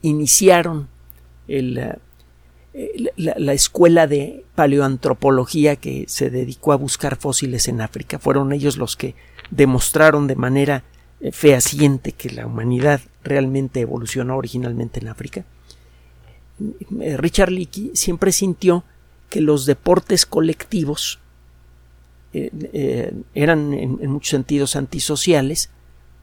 iniciaron 0.02 0.88
el, 1.46 1.98
la, 3.16 3.52
escuela 3.52 4.06
de 4.06 4.44
paleoantropología 4.54 5.76
que 5.76 6.04
se 6.08 6.30
dedicó 6.30 6.72
a 6.72 6.76
buscar 6.76 7.16
fósiles 7.16 7.68
en 7.68 7.80
África. 7.80 8.18
Fueron 8.18 8.52
ellos 8.52 8.76
los 8.76 8.96
que 8.96 9.14
demostraron 9.50 10.26
de 10.26 10.36
manera 10.36 10.84
fehaciente 11.32 12.12
que 12.12 12.30
la 12.30 12.46
humanidad 12.46 13.00
realmente 13.24 13.80
evolucionó 13.80 14.36
originalmente 14.36 15.00
en 15.00 15.08
África. 15.08 15.44
Richard 16.90 17.50
Leakey 17.50 17.92
siempre 17.94 18.32
sintió 18.32 18.84
que 19.30 19.40
los 19.40 19.66
deportes 19.66 20.26
colectivos 20.26 21.18
eh, 22.32 22.50
eh, 22.72 23.12
eran 23.34 23.72
en, 23.72 24.10
muchos 24.10 24.30
sentidos 24.30 24.76
antisociales 24.76 25.70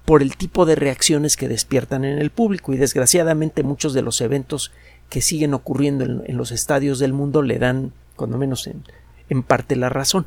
por 0.05 0.21
el 0.21 0.38
tipo 0.38 0.65
de 0.65 0.75
reacciones 0.75 1.35
que 1.35 1.47
despiertan 1.47 2.05
en 2.05 2.19
el 2.19 2.29
público 2.29 2.74
y 2.74 2.77
desgraciadamente 2.77 3.63
muchos 3.63 3.93
de 3.93 4.03
los 4.03 4.21
eventos 4.21 4.71
que 5.09 5.21
siguen 5.21 5.53
ocurriendo 5.53 6.03
en, 6.03 6.38
los 6.38 6.51
estadios 6.51 7.00
del 7.00 7.13
mundo 7.13 7.41
le 7.41 7.59
dan, 7.59 7.93
cuando 8.15 8.38
menos 8.38 8.67
en, 8.67 9.43
parte, 9.43 9.75
la 9.75 9.89
razón. 9.89 10.25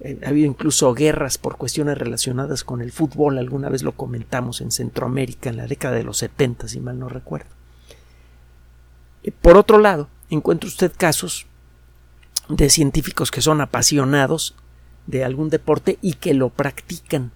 Eh, 0.00 0.18
ha 0.24 0.28
habido 0.28 0.46
incluso 0.46 0.94
guerras 0.94 1.38
por 1.38 1.56
cuestiones 1.56 1.98
relacionadas 1.98 2.62
con 2.62 2.80
el 2.80 2.92
fútbol, 2.92 3.38
alguna 3.38 3.68
vez 3.68 3.82
lo 3.82 3.92
comentamos 3.92 4.60
en 4.60 4.70
Centroamérica 4.70 5.50
en 5.50 5.56
la 5.56 5.66
década 5.66 5.96
de 5.96 6.04
los 6.04 6.18
70, 6.18 6.68
si 6.68 6.80
mal 6.80 6.98
no 6.98 7.08
recuerdo. 7.08 7.50
por 9.40 9.56
otro 9.56 9.78
lado, 9.78 10.08
encuentra 10.30 10.68
usted 10.68 10.92
casos 10.96 11.46
de 12.48 12.70
científicos 12.70 13.30
que 13.30 13.42
son 13.42 13.60
apasionados 13.60 14.54
de 15.06 15.24
algún 15.24 15.48
deporte 15.48 15.98
y 16.00 16.14
que 16.14 16.34
lo 16.34 16.50
practican. 16.50 17.32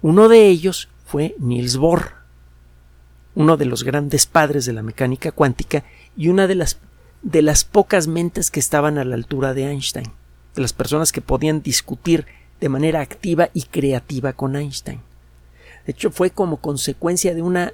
Uno 0.00 0.28
de 0.28 0.46
ellos 0.48 0.88
fue 1.04 1.34
Niels 1.38 1.76
Bohr, 1.76 2.12
uno 3.38 3.56
de 3.56 3.66
los 3.66 3.84
grandes 3.84 4.26
padres 4.26 4.66
de 4.66 4.72
la 4.72 4.82
mecánica 4.82 5.30
cuántica 5.30 5.84
y 6.16 6.26
una 6.26 6.48
de 6.48 6.56
las 6.56 6.80
de 7.22 7.40
las 7.40 7.62
pocas 7.64 8.08
mentes 8.08 8.50
que 8.50 8.58
estaban 8.58 8.98
a 8.98 9.04
la 9.04 9.14
altura 9.14 9.54
de 9.54 9.70
Einstein, 9.70 10.08
de 10.56 10.62
las 10.62 10.72
personas 10.72 11.12
que 11.12 11.20
podían 11.20 11.62
discutir 11.62 12.26
de 12.60 12.68
manera 12.68 13.00
activa 13.00 13.48
y 13.54 13.62
creativa 13.62 14.32
con 14.32 14.56
Einstein. 14.56 15.00
De 15.86 15.92
hecho, 15.92 16.10
fue 16.10 16.30
como 16.30 16.56
consecuencia 16.56 17.32
de 17.32 17.42
una 17.42 17.72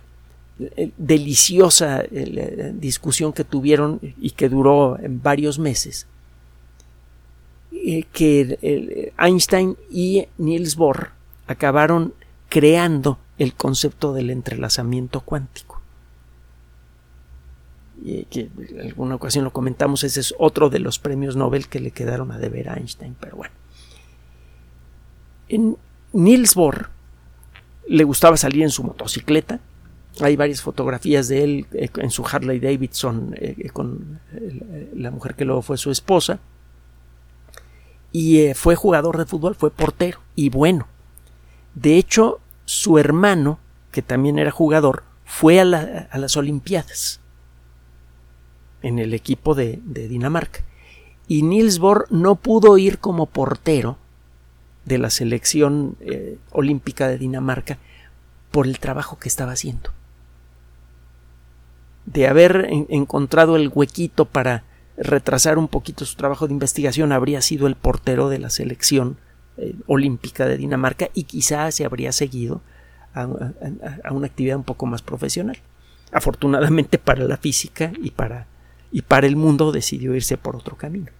eh, 0.59 0.91
deliciosa 0.99 2.03
eh, 2.03 2.73
discusión 2.75 3.33
que 3.33 3.45
tuvieron 3.45 4.01
y 4.21 4.33
que 4.33 4.51
duró 4.51 4.99
varios 5.09 5.59
meses 5.59 6.07
eh, 7.73 8.05
que 8.13 9.13
Einstein 9.19 9.79
y 9.91 10.27
Niels 10.37 10.77
Bohr 10.77 11.13
acabaron 11.47 12.13
creando 12.51 13.19
el 13.39 13.55
concepto 13.55 14.13
del 14.13 14.31
entrelazamiento 14.31 15.21
cuántico. 15.21 15.81
Y 18.03 18.25
que 18.25 18.51
en 18.59 18.81
alguna 18.81 19.15
ocasión 19.15 19.45
lo 19.45 19.53
comentamos, 19.53 20.05
ese 20.05 20.21
es 20.21 20.35
otro 20.39 20.69
de 20.71 20.81
los 20.81 20.99
premios 20.99 21.37
Nobel 21.37 21.69
que 21.69 21.81
le 21.81 21.91
quedaron 21.91 22.33
a 22.33 22.39
deber 22.39 22.69
a 22.69 22.75
Einstein, 22.75 23.17
pero 23.19 23.37
bueno. 23.37 23.55
En 25.49 25.77
Niels 26.13 26.55
Bohr 26.55 26.91
le 27.89 28.05
gustaba 28.05 28.37
salir 28.37 28.63
en 28.63 28.71
su 28.71 28.83
motocicleta. 28.83 29.61
Hay 30.21 30.37
varias 30.37 30.63
fotografías 30.63 31.29
de 31.29 31.45
él 31.45 31.67
eh, 31.73 31.89
en 31.97 32.11
su 32.11 32.25
Harley 32.25 32.61
Davidson 32.61 33.35
eh, 33.37 33.69
con 33.73 34.21
la 34.95 35.11
mujer 35.11 35.35
que 35.35 35.45
luego 35.45 35.63
fue 35.63 35.77
su 35.77 35.91
esposa 35.91 36.39
y 38.15 38.43
eh, 38.43 38.55
fue 38.55 38.77
jugador 38.77 39.19
de 39.19 39.27
fútbol, 39.27 39.57
fue 39.57 39.73
portero 39.73 40.21
y 40.37 40.49
bueno. 40.49 40.87
De 41.75 41.97
hecho, 41.97 42.39
su 42.65 42.99
hermano, 42.99 43.59
que 43.93 44.03
también 44.03 44.39
era 44.39 44.51
jugador, 44.51 45.05
fue 45.25 45.61
a, 45.61 45.65
las 45.65 46.37
Olimpiadas 46.37 47.21
en 48.83 48.99
el 48.99 49.15
equipo 49.15 49.55
de, 49.55 49.81
Dinamarca. 49.85 50.65
Y 51.27 51.43
Niels 51.43 51.79
Bohr 51.79 52.07
no 52.11 52.37
pudo 52.37 52.77
ir 52.77 52.99
como 52.99 53.27
portero 53.27 53.97
de 54.85 54.99
la 54.99 55.09
selección 55.09 55.97
eh, 56.01 56.39
olímpica 56.51 57.09
de 57.09 57.17
Dinamarca 57.17 57.79
por 58.51 58.67
el 58.67 58.79
trabajo 58.79 59.19
que 59.19 59.29
estaba 59.29 59.53
haciendo. 59.53 59.91
De 62.05 62.29
haber 62.29 62.69
encontrado 62.91 63.57
el 63.57 63.71
huequito 63.75 64.27
para 64.27 64.65
retrasar 64.99 65.59
un 65.59 65.69
poquito 65.69 66.05
su 66.05 66.17
trabajo 66.17 66.47
de 66.47 66.53
investigación, 66.53 67.13
habría 67.13 67.41
sido 67.41 67.67
el 67.67 67.77
portero 67.77 68.29
de 68.29 68.39
la 68.39 68.51
selección 68.51 69.17
eh, 69.57 69.77
olímpica 69.87 70.47
de 70.47 70.57
Dinamarca 70.57 71.11
y 71.15 71.25
quizás 71.25 71.77
se 71.77 71.85
habría 71.85 72.11
seguido 72.11 72.61
a, 73.15 73.27
una 74.11 74.27
actividad 74.27 74.57
un 74.57 74.65
poco 74.65 74.87
más 74.87 75.01
profesional. 75.01 75.59
Afortunadamente 76.11 76.99
para 76.99 77.25
la 77.25 77.37
física 77.37 77.93
y 78.03 78.11
para, 78.11 78.49
y 78.91 79.03
para 79.03 79.29
el 79.29 79.37
mundo 79.37 79.71
decidió 79.71 80.13
irse 80.17 80.37
por 80.37 80.57
otro 80.57 80.77
camino. 80.77 81.13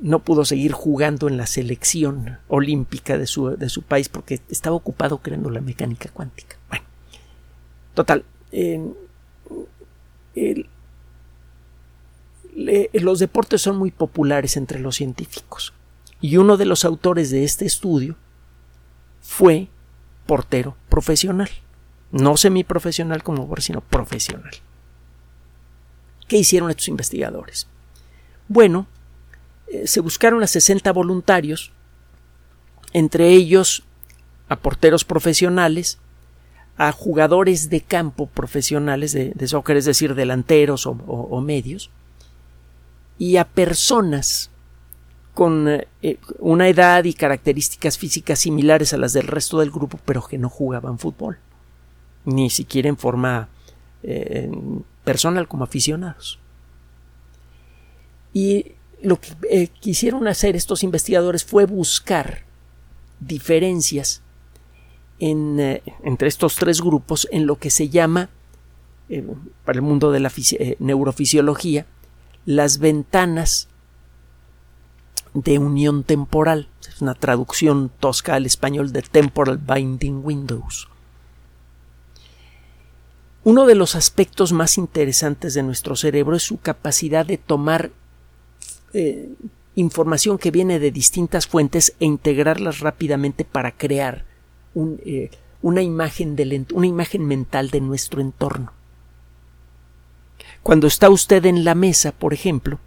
No 0.00 0.20
pudo 0.20 0.44
seguir 0.44 0.70
jugando 0.70 1.26
en 1.26 1.36
la 1.36 1.46
selección 1.46 2.38
olímpica 2.46 3.18
de 3.18 3.26
su, 3.26 3.56
de 3.56 3.68
su 3.68 3.82
país 3.82 4.08
porque 4.08 4.40
estaba 4.48 4.76
ocupado 4.76 5.18
creando 5.18 5.50
la 5.50 5.60
mecánica 5.60 6.08
cuántica. 6.12 6.56
Bueno, 6.68 6.84
total. 7.94 8.24
los 12.92 13.18
deportes 13.18 13.60
son 13.60 13.76
muy 13.76 13.90
populares 13.90 14.56
entre 14.56 14.78
los 14.78 14.94
científicos. 14.94 15.72
Y 16.24 16.38
uno 16.38 16.56
de 16.56 16.64
los 16.64 16.86
autores 16.86 17.30
de 17.30 17.44
este 17.44 17.66
estudio 17.66 18.16
fue 19.20 19.68
portero 20.24 20.74
profesional. 20.88 21.50
No 22.12 22.38
semiprofesional 22.38 23.22
como 23.22 23.46
por 23.46 23.60
sino 23.60 23.82
profesional. 23.82 24.52
¿Qué 26.26 26.38
hicieron 26.38 26.70
estos 26.70 26.88
investigadores? 26.88 27.66
Bueno, 28.48 28.86
eh, 29.66 29.86
se 29.86 30.00
buscaron 30.00 30.42
a 30.42 30.46
60 30.46 30.90
voluntarios, 30.92 31.72
entre 32.94 33.28
ellos 33.28 33.82
a 34.48 34.56
porteros 34.56 35.04
profesionales, 35.04 35.98
a 36.78 36.90
jugadores 36.92 37.68
de 37.68 37.82
campo 37.82 38.28
profesionales 38.28 39.12
de, 39.12 39.46
soccer, 39.46 39.76
es 39.76 39.84
decir, 39.84 40.14
delanteros 40.14 40.86
o 40.86 41.40
medios, 41.42 41.90
y 43.18 43.36
a 43.36 43.44
personas 43.44 44.50
con 45.34 45.68
eh, 45.68 46.18
una 46.38 46.68
edad 46.68 47.04
y 47.04 47.12
características 47.12 47.98
físicas 47.98 48.38
similares 48.38 48.94
a 48.94 48.96
las 48.96 49.12
del 49.12 49.26
resto 49.26 49.58
del 49.58 49.72
grupo, 49.72 49.98
pero 50.04 50.22
que 50.22 50.38
no 50.38 50.48
jugaban 50.48 50.98
fútbol, 50.98 51.38
ni 52.24 52.50
siquiera 52.50 52.88
en 52.88 52.96
forma 52.96 53.48
eh, 54.04 54.50
personal 55.02 55.48
como 55.48 55.64
aficionados. 55.64 56.38
Y 58.32 58.72
lo 59.02 59.20
que 59.20 59.32
eh, 59.50 59.68
quisieron 59.80 60.28
hacer 60.28 60.54
estos 60.54 60.84
investigadores 60.84 61.44
fue 61.44 61.66
buscar 61.66 62.44
diferencias 63.20 64.22
entre 65.18 66.28
estos 66.28 66.56
tres 66.56 66.80
grupos 66.82 67.26
en 67.30 67.46
lo 67.46 67.56
que 67.56 67.70
se 67.70 67.88
llama, 67.88 68.30
para 69.64 69.76
el 69.76 69.82
mundo 69.82 70.10
de 70.10 70.20
la 70.20 70.30
neurofisiología, 70.80 71.86
las 72.44 72.78
ventanas 72.78 73.68
de 75.34 75.58
unión 75.58 76.04
temporal. 76.04 76.68
Es 76.88 77.02
una 77.02 77.14
traducción 77.14 77.90
tosca 78.00 78.36
al 78.36 78.46
español 78.46 78.92
de 78.92 79.02
Temporal 79.02 79.58
Binding 79.58 80.24
Windows. 80.24 80.88
Uno 83.42 83.66
de 83.66 83.74
los 83.74 83.94
aspectos 83.94 84.52
más 84.52 84.78
interesantes 84.78 85.52
de 85.52 85.62
nuestro 85.62 85.96
cerebro 85.96 86.36
es 86.36 86.44
su 86.44 86.58
capacidad 86.58 87.26
de 87.26 87.36
tomar 87.36 87.90
eh, 88.94 89.28
información 89.74 90.38
que 90.38 90.50
viene 90.50 90.78
de 90.78 90.90
distintas 90.90 91.46
fuentes 91.46 91.94
e 92.00 92.06
integrarlas 92.06 92.80
rápidamente 92.80 93.44
para 93.44 93.72
crear 93.72 94.24
eh, 94.74 95.30
una, 95.60 95.82
imagen 95.82 96.36
una 96.72 96.86
imagen 96.86 97.26
mental 97.26 97.70
de 97.70 97.80
nuestro 97.80 98.22
entorno. 98.22 98.72
Cuando 100.62 100.86
está 100.86 101.10
usted 101.10 101.44
en 101.44 101.64
la 101.64 101.74
mesa, 101.74 102.12
por 102.12 102.32
ejemplo, 102.32 102.78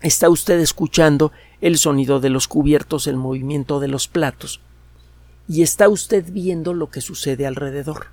está 0.00 0.28
usted 0.28 0.58
escuchando 0.60 1.32
el 1.60 1.78
sonido 1.78 2.20
de 2.20 2.30
los 2.30 2.48
cubiertos, 2.48 3.06
el 3.06 3.16
movimiento 3.16 3.80
de 3.80 3.88
los 3.88 4.08
platos, 4.08 4.60
y 5.48 5.62
está 5.62 5.88
usted 5.88 6.24
viendo 6.30 6.74
lo 6.74 6.90
que 6.90 7.00
sucede 7.00 7.46
alrededor. 7.46 8.08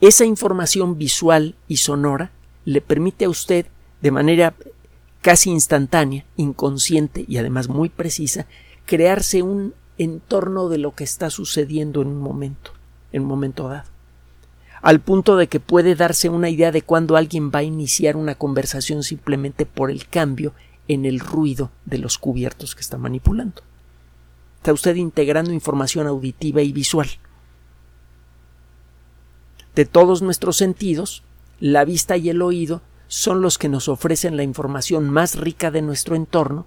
Esa 0.00 0.24
información 0.24 0.96
visual 0.96 1.56
y 1.66 1.78
sonora 1.78 2.30
le 2.64 2.80
permite 2.80 3.24
a 3.24 3.28
usted, 3.28 3.66
de 4.00 4.10
manera 4.10 4.54
casi 5.22 5.50
instantánea, 5.50 6.24
inconsciente 6.36 7.24
y 7.26 7.38
además 7.38 7.68
muy 7.68 7.88
precisa, 7.88 8.46
crearse 8.86 9.42
un 9.42 9.74
entorno 9.98 10.68
de 10.68 10.78
lo 10.78 10.94
que 10.94 11.04
está 11.04 11.30
sucediendo 11.30 12.00
en 12.02 12.08
un 12.08 12.20
momento, 12.20 12.72
en 13.10 13.22
un 13.22 13.28
momento 13.28 13.68
dado 13.68 13.97
al 14.82 15.00
punto 15.00 15.36
de 15.36 15.48
que 15.48 15.60
puede 15.60 15.94
darse 15.94 16.28
una 16.28 16.50
idea 16.50 16.72
de 16.72 16.82
cuándo 16.82 17.16
alguien 17.16 17.50
va 17.50 17.60
a 17.60 17.64
iniciar 17.64 18.16
una 18.16 18.34
conversación 18.34 19.02
simplemente 19.02 19.66
por 19.66 19.90
el 19.90 20.06
cambio 20.06 20.52
en 20.86 21.04
el 21.04 21.20
ruido 21.20 21.70
de 21.84 21.98
los 21.98 22.18
cubiertos 22.18 22.74
que 22.74 22.80
está 22.80 22.98
manipulando. 22.98 23.62
está 24.56 24.72
usted 24.72 24.96
integrando 24.96 25.52
información 25.52 26.06
auditiva 26.06 26.62
y 26.62 26.72
visual. 26.72 27.08
De 29.74 29.84
todos 29.84 30.22
nuestros 30.22 30.56
sentidos, 30.56 31.22
la 31.60 31.84
vista 31.84 32.16
y 32.16 32.30
el 32.30 32.42
oído 32.42 32.82
son 33.06 33.40
los 33.40 33.58
que 33.58 33.68
nos 33.68 33.88
ofrecen 33.88 34.36
la 34.36 34.42
información 34.42 35.08
más 35.08 35.36
rica 35.36 35.70
de 35.70 35.82
nuestro 35.82 36.16
entorno 36.16 36.66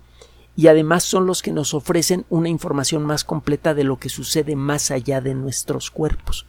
y 0.55 0.67
además 0.67 1.03
son 1.03 1.25
los 1.25 1.41
que 1.41 1.51
nos 1.51 1.73
ofrecen 1.73 2.25
una 2.29 2.49
información 2.49 3.03
más 3.03 3.23
completa 3.23 3.73
de 3.73 3.83
lo 3.83 3.97
que 3.97 4.09
sucede 4.09 4.55
más 4.55 4.91
allá 4.91 5.21
de 5.21 5.33
nuestros 5.33 5.91
cuerpos. 5.91 6.45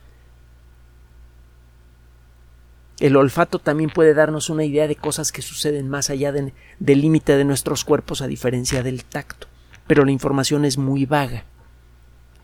El 3.03 3.17
olfato 3.17 3.59
también 3.59 3.91
puede 3.91 4.15
darnos 4.15 4.49
una 4.49 4.65
idea 4.65 4.87
de 4.87 4.95
cosas 4.95 5.33
que 5.33 5.43
suceden 5.43 5.89
más 5.89 6.09
allá 6.09 6.31
del 6.31 6.53
límite 6.79 7.37
de 7.37 7.45
nuestros 7.45 7.85
cuerpos 7.85 8.23
a 8.23 8.29
diferencia 8.29 8.85
del 8.85 9.05
tacto, 9.05 9.49
pero 9.89 10.05
la 10.05 10.13
información 10.13 10.65
es 10.65 10.79
muy 10.79 11.05
vaga. 11.05 11.45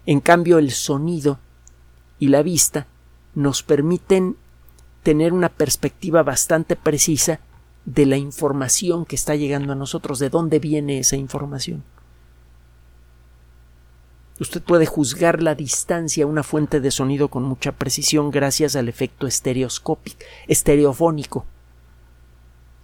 En 0.04 0.18
cambio, 0.18 0.58
el 0.58 0.72
sonido 0.72 1.38
y 2.18 2.26
la 2.26 2.42
vista 2.42 2.88
nos 3.36 3.62
permiten 3.62 4.36
tener 5.04 5.32
una 5.32 5.48
perspectiva 5.48 6.24
bastante 6.24 6.74
precisa 6.74 7.38
de 7.84 8.06
la 8.06 8.16
información 8.16 9.04
que 9.04 9.14
está 9.14 9.36
llegando 9.36 9.74
a 9.74 9.76
nosotros, 9.76 10.18
de 10.18 10.28
dónde 10.28 10.58
viene 10.58 10.98
esa 10.98 11.14
información. 11.14 11.84
Usted 14.40 14.62
puede 14.62 14.86
juzgar 14.86 15.42
la 15.42 15.54
distancia 15.54 16.24
a 16.24 16.28
una 16.28 16.44
fuente 16.44 16.80
de 16.80 16.90
sonido 16.90 17.28
con 17.28 17.42
mucha 17.42 17.72
precisión 17.72 18.30
gracias 18.30 18.76
al 18.76 18.88
efecto 18.88 19.26
estereoscópico, 19.26 20.18
estereofónico. 20.46 21.44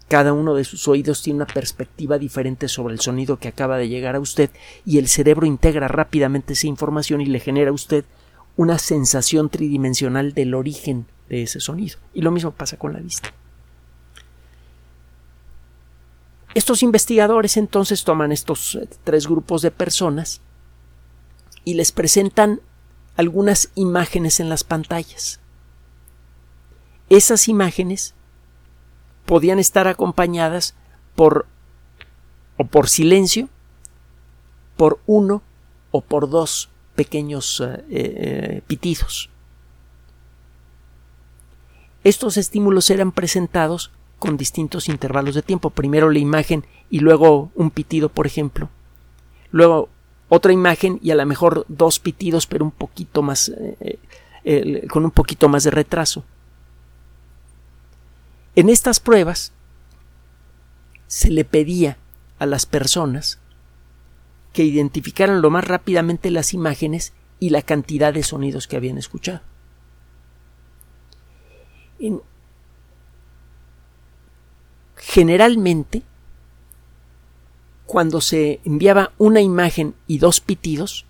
Cada 0.08 0.32
uno 0.32 0.54
de 0.54 0.64
sus 0.64 0.86
oídos 0.88 1.22
tiene 1.22 1.38
una 1.38 1.46
perspectiva 1.46 2.18
diferente 2.18 2.68
sobre 2.68 2.94
el 2.94 3.00
sonido 3.00 3.38
que 3.38 3.48
acaba 3.48 3.78
de 3.78 3.88
llegar 3.88 4.16
a 4.16 4.20
usted 4.20 4.50
y 4.84 4.98
el 4.98 5.08
cerebro 5.08 5.46
integra 5.46 5.88
rápidamente 5.88 6.54
esa 6.54 6.66
información 6.66 7.20
y 7.20 7.26
le 7.26 7.40
genera 7.40 7.70
a 7.70 7.74
usted 7.74 8.04
una 8.56 8.78
sensación 8.78 9.48
tridimensional 9.48 10.34
del 10.34 10.54
origen 10.54 11.06
de 11.28 11.42
ese 11.42 11.60
sonido. 11.60 11.98
Y 12.12 12.22
lo 12.22 12.32
mismo 12.32 12.50
pasa 12.50 12.76
con 12.76 12.92
la 12.92 13.00
vista. 13.00 13.32
Estos 16.54 16.82
investigadores 16.82 17.56
entonces 17.56 18.04
toman 18.04 18.30
estos 18.30 18.76
eh, 18.76 18.88
tres 19.02 19.26
grupos 19.26 19.62
de 19.62 19.70
personas 19.70 20.40
y 21.64 21.74
les 21.74 21.92
presentan 21.92 22.60
algunas 23.16 23.70
imágenes 23.74 24.40
en 24.40 24.48
las 24.48 24.64
pantallas. 24.64 25.40
Esas 27.08 27.48
imágenes 27.48 28.14
podían 29.26 29.58
estar 29.58 29.88
acompañadas 29.88 30.74
por 31.14 31.46
o 32.56 32.64
por 32.64 32.88
silencio, 32.88 33.48
por 34.76 35.00
uno 35.06 35.42
o 35.90 36.00
por 36.00 36.28
dos 36.28 36.70
pequeños 36.94 37.60
eh, 37.60 37.84
eh, 37.88 38.62
pitidos. 38.66 39.30
Estos 42.04 42.36
estímulos 42.36 42.90
eran 42.90 43.12
presentados 43.12 43.90
con 44.18 44.36
distintos 44.36 44.88
intervalos 44.88 45.34
de 45.34 45.42
tiempo. 45.42 45.70
Primero 45.70 46.10
la 46.10 46.18
imagen 46.18 46.64
y 46.90 47.00
luego 47.00 47.50
un 47.54 47.70
pitido, 47.70 48.08
por 48.08 48.26
ejemplo. 48.26 48.68
Luego 49.50 49.88
otra 50.28 50.52
imagen 50.52 50.98
y 51.02 51.10
a 51.10 51.14
lo 51.14 51.26
mejor 51.26 51.64
dos 51.68 51.98
pitidos, 51.98 52.46
pero 52.46 52.64
un 52.64 52.70
poquito 52.70 53.22
más, 53.22 53.48
eh, 53.48 53.98
eh, 54.44 54.86
con 54.88 55.04
un 55.04 55.10
poquito 55.10 55.48
más 55.48 55.64
de 55.64 55.70
retraso. 55.70 56.24
En 58.56 58.68
estas 58.68 59.00
pruebas 59.00 59.52
se 61.06 61.30
le 61.30 61.44
pedía 61.44 61.98
a 62.38 62.46
las 62.46 62.66
personas 62.66 63.38
que 64.52 64.64
identificaran 64.64 65.42
lo 65.42 65.50
más 65.50 65.64
rápidamente 65.66 66.30
las 66.30 66.54
imágenes 66.54 67.12
y 67.40 67.50
la 67.50 67.62
cantidad 67.62 68.14
de 68.14 68.22
sonidos 68.22 68.68
que 68.68 68.76
habían 68.76 68.98
escuchado. 68.98 69.40
generalmente, 74.96 76.02
cuando 77.86 78.20
se 78.20 78.60
enviaba 78.64 79.12
una 79.18 79.40
imagen 79.40 79.94
y 80.06 80.18
dos 80.18 80.40
pitidos, 80.40 81.06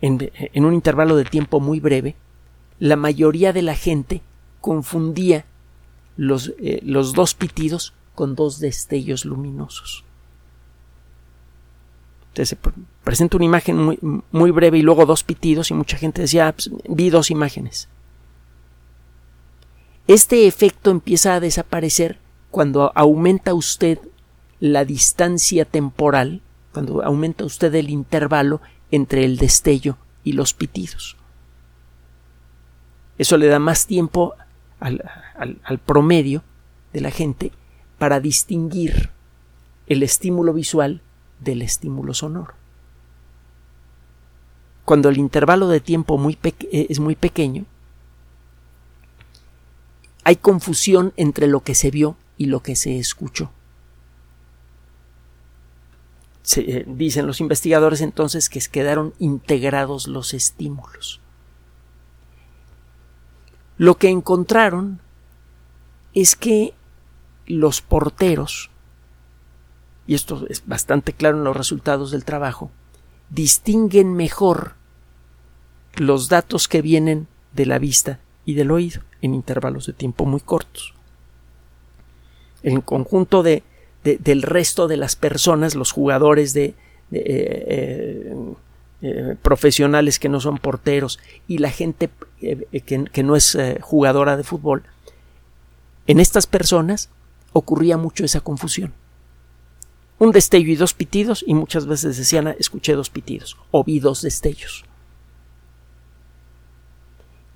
en, 0.00 0.64
un 0.64 0.74
intervalo 0.74 1.16
de 1.16 1.24
tiempo 1.24 1.60
muy 1.60 1.80
breve, 1.80 2.14
la 2.78 2.96
mayoría 2.96 3.52
de 3.52 3.62
la 3.62 3.74
gente 3.74 4.22
confundía 4.60 5.44
los, 6.16 6.52
eh, 6.60 6.80
los 6.82 7.14
dos 7.14 7.34
pitidos 7.34 7.94
con 8.14 8.34
dos 8.34 8.60
destellos 8.60 9.24
luminosos. 9.24 10.04
Entonces 12.28 12.50
se 12.50 12.70
presenta 13.02 13.36
una 13.36 13.46
imagen 13.46 13.76
muy, 13.76 13.98
muy, 14.30 14.50
breve 14.50 14.78
y 14.78 14.82
luego 14.82 15.06
dos 15.06 15.24
pitidos 15.24 15.70
y 15.70 15.74
mucha 15.74 15.96
gente 15.96 16.22
decía, 16.22 16.48
ah, 16.48 16.52
pues, 16.52 16.70
vi 16.88 17.10
dos 17.10 17.30
imágenes. 17.30 17.88
Este 20.06 20.46
efecto 20.46 20.90
empieza 20.90 21.34
a 21.34 21.40
desaparecer 21.40 22.18
cuando 22.50 22.92
aumenta 22.94 23.54
usted 23.54 23.98
la 24.60 24.84
distancia 24.84 25.64
temporal, 25.64 26.40
cuando 26.72 27.02
aumenta 27.02 27.44
usted 27.44 27.74
el 27.74 27.90
intervalo 27.90 28.60
entre 28.90 29.24
el 29.24 29.36
destello 29.36 29.96
y 30.24 30.32
los 30.32 30.54
pitidos. 30.54 31.16
Eso 33.18 33.36
le 33.36 33.48
da 33.48 33.58
más 33.58 33.86
tiempo 33.86 34.34
al, 34.80 35.02
promedio 35.84 36.42
de 36.92 37.00
la 37.00 37.10
gente 37.10 37.52
para 37.98 38.20
distinguir 38.20 39.10
el 39.86 40.02
estímulo 40.02 40.52
visual 40.52 41.02
del 41.40 41.62
estímulo 41.62 42.14
sonoro. 42.14 42.54
Cuando 44.84 45.08
el 45.08 45.18
intervalo 45.18 45.68
de 45.68 45.80
tiempo 45.80 46.20
eh, 46.42 46.86
es 46.88 47.00
muy 47.00 47.16
pequeño, 47.16 47.66
hay 50.24 50.36
confusión 50.36 51.12
entre 51.16 51.46
lo 51.46 51.60
que 51.60 51.74
se 51.74 51.90
vio 51.90 52.16
y 52.36 52.46
lo 52.46 52.62
que 52.62 52.76
se 52.76 52.98
escuchó. 52.98 53.50
Eh, 56.56 56.84
dicen 56.86 57.26
los 57.26 57.40
investigadores 57.40 58.00
entonces 58.00 58.48
que 58.48 58.60
quedaron 58.60 59.12
integrados 59.18 60.06
los 60.06 60.32
estímulos. 60.34 61.20
Lo 63.76 63.96
que 63.96 64.08
encontraron 64.08 65.00
es 66.14 66.36
que 66.36 66.74
los 67.46 67.80
porteros, 67.80 68.70
y 70.06 70.14
esto 70.14 70.46
es 70.48 70.66
bastante 70.66 71.12
claro 71.12 71.38
en 71.38 71.44
los 71.44 71.56
resultados 71.56 72.10
del 72.10 72.24
trabajo, 72.24 72.70
distinguen 73.30 74.14
mejor 74.14 74.74
los 75.94 76.28
datos 76.28 76.66
que 76.66 76.82
vienen 76.82 77.28
de 77.52 77.66
la 77.66 77.78
vista 77.78 78.20
y 78.44 78.54
del 78.54 78.70
oído 78.70 79.02
en 79.20 79.34
intervalos 79.34 79.86
de 79.86 79.92
tiempo 79.92 80.24
muy 80.24 80.40
cortos. 80.40 80.94
El 82.62 82.82
conjunto 82.82 83.42
de, 83.42 83.62
del 84.04 84.42
resto 84.42 84.88
de 84.88 84.96
las 84.96 85.16
personas, 85.16 85.74
los 85.74 85.92
jugadores 85.92 86.54
de, 86.54 86.74
eh, 87.10 88.34
eh, 89.02 89.36
profesionales 89.42 90.18
que 90.18 90.28
no 90.28 90.40
son 90.40 90.58
porteros 90.58 91.18
y 91.46 91.58
la 91.58 91.70
gente 91.70 92.10
eh, 92.40 92.80
que, 92.80 93.22
no 93.22 93.36
es 93.36 93.56
jugadora 93.80 94.36
de 94.36 94.44
fútbol, 94.44 94.84
en 96.06 96.20
estas 96.20 96.46
personas 96.46 97.10
ocurría 97.52 97.96
mucho 97.96 98.24
esa 98.24 98.40
confusión. 98.40 98.92
Un 100.18 100.32
destello 100.32 100.72
y 100.72 100.76
dos 100.76 100.94
pitidos 100.94 101.44
y 101.46 101.54
muchas 101.54 101.86
veces 101.86 102.16
decían 102.16 102.48
escuché 102.58 102.94
dos 102.94 103.10
pitidos 103.10 103.56
o 103.70 103.84
vi 103.84 104.00
dos 104.00 104.22
destellos 104.22 104.84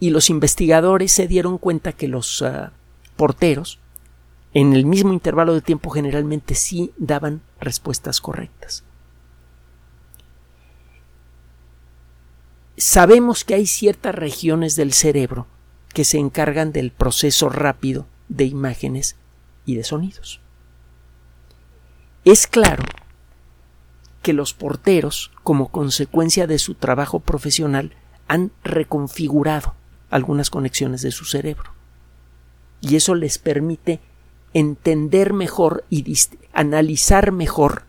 y 0.03 0.11
los 0.11 0.31
investigadores 0.31 1.13
se 1.13 1.29
dieron 1.29 1.59
cuenta 1.59 1.93
que 1.93 2.09
los 2.09 2.43
ah, 2.43 2.73
porteros 3.15 3.79
en 4.55 4.75
el 4.75 4.85
mismo 4.85 5.13
intervalo 5.13 5.55
de 5.55 5.63
tiempo 5.63 5.91
generalmente 5.91 6.55
sí 6.55 6.93
daban 6.99 7.41
respuestas 7.61 8.21
correctas. 8.21 8.85
Sabemos 12.77 13.45
que 13.45 13.55
hay 13.55 13.67
ciertas 13.67 14.15
regiones 14.15 14.77
del 14.77 14.93
cerebro 14.93 15.47
que 15.95 16.05
se 16.05 16.19
encargan 16.19 16.73
del 16.73 16.91
proceso 16.91 17.49
rápido 17.49 18.07
de 18.29 18.45
imágenes 18.45 19.17
y 19.65 19.77
de 19.77 19.85
sonidos. 19.85 20.41
Es 22.25 22.47
claro 22.47 22.85
que 24.23 24.33
los 24.33 24.55
porteros, 24.55 25.31
como 25.43 25.69
consecuencia 25.69 26.47
de 26.47 26.59
su 26.59 26.75
trabajo 26.75 27.21
profesional, 27.21 27.93
han 28.29 28.53
reconfigurado 28.63 29.75
algunas 30.11 30.49
conexiones 30.51 31.03
de 31.03 31.11
su 31.11 31.25
cerebro. 31.25 31.73
Y 32.81 32.97
eso 32.97 33.15
les 33.15 33.39
permite 33.39 34.01
entender 34.55 35.33
mejor 35.33 35.85
y 35.91 36.17
analizar 36.53 37.33
mejor 37.33 37.85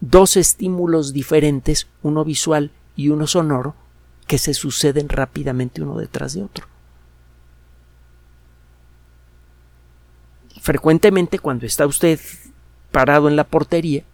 dos 0.00 0.36
estímulos 0.36 1.12
diferentes, 1.12 1.86
uno 2.02 2.24
visual 2.24 2.70
y 2.96 3.08
uno 3.08 3.26
sonoro, 3.26 3.74
que 4.26 4.38
se 4.38 4.54
suceden 4.54 5.08
rápidamente 5.08 5.82
uno 5.82 5.96
detrás 5.96 6.34
de 6.34 6.42
otro. 6.42 6.66
Frecuentemente 10.60 11.38
cuando 11.38 11.66
está 11.66 11.86
usted 11.86 12.20
parado 12.90 13.28
en 13.28 13.36
la 13.36 13.44
portería, 13.44 14.04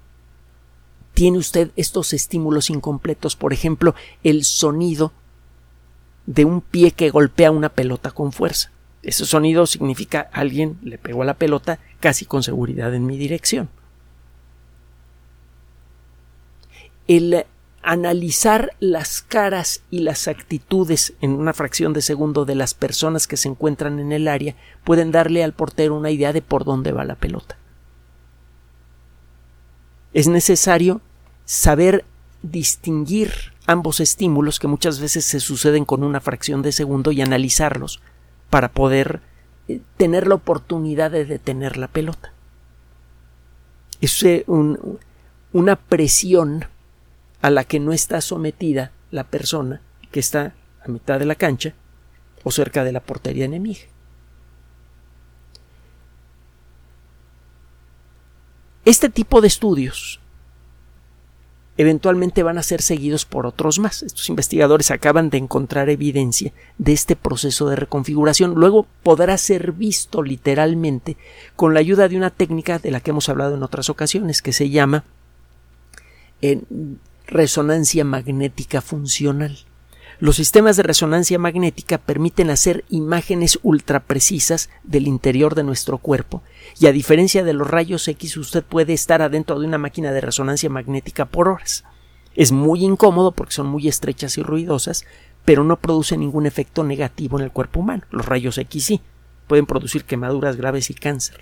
tiene 1.15 1.39
usted 1.39 1.71
estos 1.77 2.13
estímulos 2.13 2.71
incompletos, 2.71 3.35
por 3.35 3.53
ejemplo, 3.53 3.95
el 4.23 4.45
sonido 4.45 5.13
de 6.27 6.45
un 6.45 6.61
pie 6.61 6.93
que 6.93 7.11
golpea 7.11 7.51
una 7.51 7.71
pelota 7.71 8.11
con 8.11 8.33
fuerza. 8.33 8.71
Ese 9.03 9.25
sonido 9.27 9.67
significa 9.67 10.29
alguien 10.33 10.79
le 10.83 10.99
pegó 10.99 11.23
a 11.23 11.27
la 11.27 11.35
pelota 11.35 11.79
casi 12.01 12.25
con 12.25 12.43
seguridad 12.43 12.95
en 12.95 13.07
mi 13.07 13.17
dirección. 13.17 13.69
El 17.07 17.47
analizar 17.83 18.73
las 18.81 19.23
caras 19.23 19.83
y 19.91 20.01
las 20.01 20.29
actitudes 20.29 21.15
en 21.21 21.31
una 21.31 21.55
fracción 21.55 21.93
de 21.93 22.03
segundo 22.03 22.45
de 22.45 22.55
las 22.55 22.75
personas 22.75 23.27
que 23.27 23.37
se 23.37 23.49
encuentran 23.49 23.99
en 23.99 24.13
el 24.13 24.29
área 24.29 24.57
pueden 24.85 25.11
darle 25.11 25.43
al 25.45 25.55
portero 25.55 25.97
una 25.97 26.11
idea 26.11 26.33
de 26.33 26.43
por 26.43 26.65
dónde 26.65 26.93
va 26.93 27.05
la 27.05 27.15
pelota. 27.15 27.57
Es 30.13 30.27
necesario 30.29 31.01
saber 31.45 32.05
distinguir 32.43 33.33
ambos 33.67 34.01
estímulos 34.01 34.59
que 34.59 34.69
muchas 34.69 35.01
veces 35.01 35.25
se 35.25 35.41
suceden 35.41 35.85
con 35.85 36.03
una 36.03 36.21
fracción 36.21 36.63
de 36.63 36.73
segundo 36.73 37.13
y 37.13 37.23
analizarlos 37.23 38.01
para 38.51 38.69
poder 38.69 39.21
eh, 39.69 39.81
tener 39.97 40.27
la 40.27 40.35
oportunidad 40.35 41.11
de 41.11 41.25
detener 41.25 41.77
la 41.77 41.89
pelota. 41.89 42.33
Es 44.01 44.23
eh, 44.23 44.45
una 45.53 45.77
presión 45.77 46.65
a 47.43 47.51
la 47.51 47.65
que 47.65 47.81
no 47.81 47.93
está 47.93 48.21
sometida 48.21 48.93
la 49.11 49.25
persona 49.25 49.81
que 50.11 50.21
está 50.21 50.55
a 50.85 50.89
mitad 50.89 51.19
de 51.19 51.27
la 51.27 51.35
cancha 51.35 51.75
o 52.45 52.51
cerca 52.51 52.85
de 52.85 52.93
la 52.93 53.01
portería 53.01 53.45
enemiga. 53.45 53.81
Este 58.85 59.11
tipo 59.11 59.41
de 59.41 59.49
estudios 59.49 60.21
eventualmente 61.79 62.43
van 62.43 62.59
a 62.59 62.63
ser 62.65 62.83
seguidos 62.83 63.25
por 63.25 63.47
otros 63.47 63.79
más. 63.79 64.03
Estos 64.03 64.29
investigadores 64.29 64.91
acaban 64.91 65.31
de 65.31 65.39
encontrar 65.39 65.89
evidencia 65.89 66.53
de 66.77 66.93
este 66.93 67.15
proceso 67.15 67.69
de 67.69 67.77
reconfiguración. 67.77 68.55
Luego 68.57 68.87
podrá 69.05 69.39
ser 69.39 69.73
visto 69.73 70.23
literalmente 70.23 71.17
con 71.55 71.75
la 71.75 71.81
ayuda 71.81 72.09
de 72.09 72.17
una 72.17 72.31
técnica 72.31 72.81
de 72.81 72.91
la 72.91 73.01
que 73.01 73.11
hemos 73.11 73.29
hablado 73.29 73.55
en 73.55 73.63
otras 73.63 73.89
ocasiones, 73.91 74.43
que 74.43 74.53
se 74.53 74.71
llama 74.71 75.05
eh, 76.43 76.61
resonancia 77.29 78.05
magnética 78.05 78.81
funcional. 78.81 79.57
Los 80.21 80.35
sistemas 80.35 80.77
de 80.77 80.83
resonancia 80.83 81.39
magnética 81.39 81.97
permiten 81.97 82.51
hacer 82.51 82.85
imágenes 82.89 83.61
ultraprecisas 83.63 84.69
del 84.83 85.07
interior 85.07 85.55
de 85.55 85.63
nuestro 85.63 85.99
cuerpo 85.99 86.43
y 86.81 86.87
a 86.87 86.93
diferencia 86.93 87.45
de 87.45 87.53
los 87.53 87.71
rayos 87.71 88.09
X 88.09 88.37
usted 88.37 88.65
puede 88.65 88.95
estar 88.95 89.23
adentro 89.23 89.61
de 89.61 89.67
una 89.67 89.79
máquina 89.79 90.11
de 90.11 90.21
resonancia 90.21 90.69
magnética 90.71 91.27
por 91.27 91.47
horas. 91.47 91.85
Es 92.35 92.51
muy 92.51 92.85
incómodo 92.85 93.31
porque 93.31 93.53
son 93.53 93.69
muy 93.69 93.87
estrechas 93.87 94.39
y 94.39 94.43
ruidosas, 94.43 95.05
pero 95.45 95.63
no 95.63 95.79
produce 95.79 96.17
ningún 96.17 96.47
efecto 96.47 96.83
negativo 96.83 97.39
en 97.39 97.45
el 97.45 97.53
cuerpo 97.53 97.79
humano. 97.79 98.03
Los 98.11 98.27
rayos 98.27 98.59
X 98.59 98.87
sí 98.87 99.01
pueden 99.47 99.67
producir 99.67 100.03
quemaduras 100.03 100.57
graves 100.57 100.91
y 100.91 100.95
cáncer. 100.95 101.39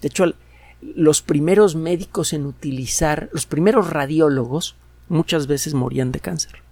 De 0.00 0.06
hecho, 0.06 0.32
los 0.80 1.22
primeros 1.22 1.74
médicos 1.74 2.32
en 2.32 2.46
utilizar, 2.46 3.28
los 3.32 3.46
primeros 3.46 3.90
radiólogos, 3.90 4.76
muchas 5.08 5.48
veces 5.48 5.74
morían 5.74 6.12
de 6.12 6.20
cáncer 6.20 6.67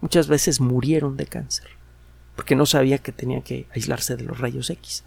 muchas 0.00 0.28
veces 0.28 0.60
murieron 0.60 1.16
de 1.16 1.26
cáncer, 1.26 1.68
porque 2.36 2.56
no 2.56 2.66
sabía 2.66 2.98
que 2.98 3.12
tenía 3.12 3.42
que 3.42 3.66
aislarse 3.74 4.16
de 4.16 4.24
los 4.24 4.38
rayos 4.38 4.70
X. 4.70 5.04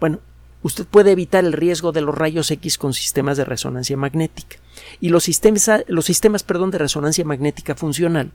Bueno, 0.00 0.20
usted 0.62 0.86
puede 0.86 1.12
evitar 1.12 1.44
el 1.44 1.52
riesgo 1.52 1.92
de 1.92 2.00
los 2.00 2.14
rayos 2.14 2.50
X 2.50 2.78
con 2.78 2.94
sistemas 2.94 3.36
de 3.36 3.44
resonancia 3.44 3.96
magnética. 3.96 4.56
Y 5.00 5.10
los 5.10 5.24
sistemas, 5.24 5.70
los 5.86 6.04
sistemas 6.04 6.42
perdón, 6.42 6.70
de 6.70 6.78
resonancia 6.78 7.24
magnética 7.24 7.74
funcional 7.74 8.32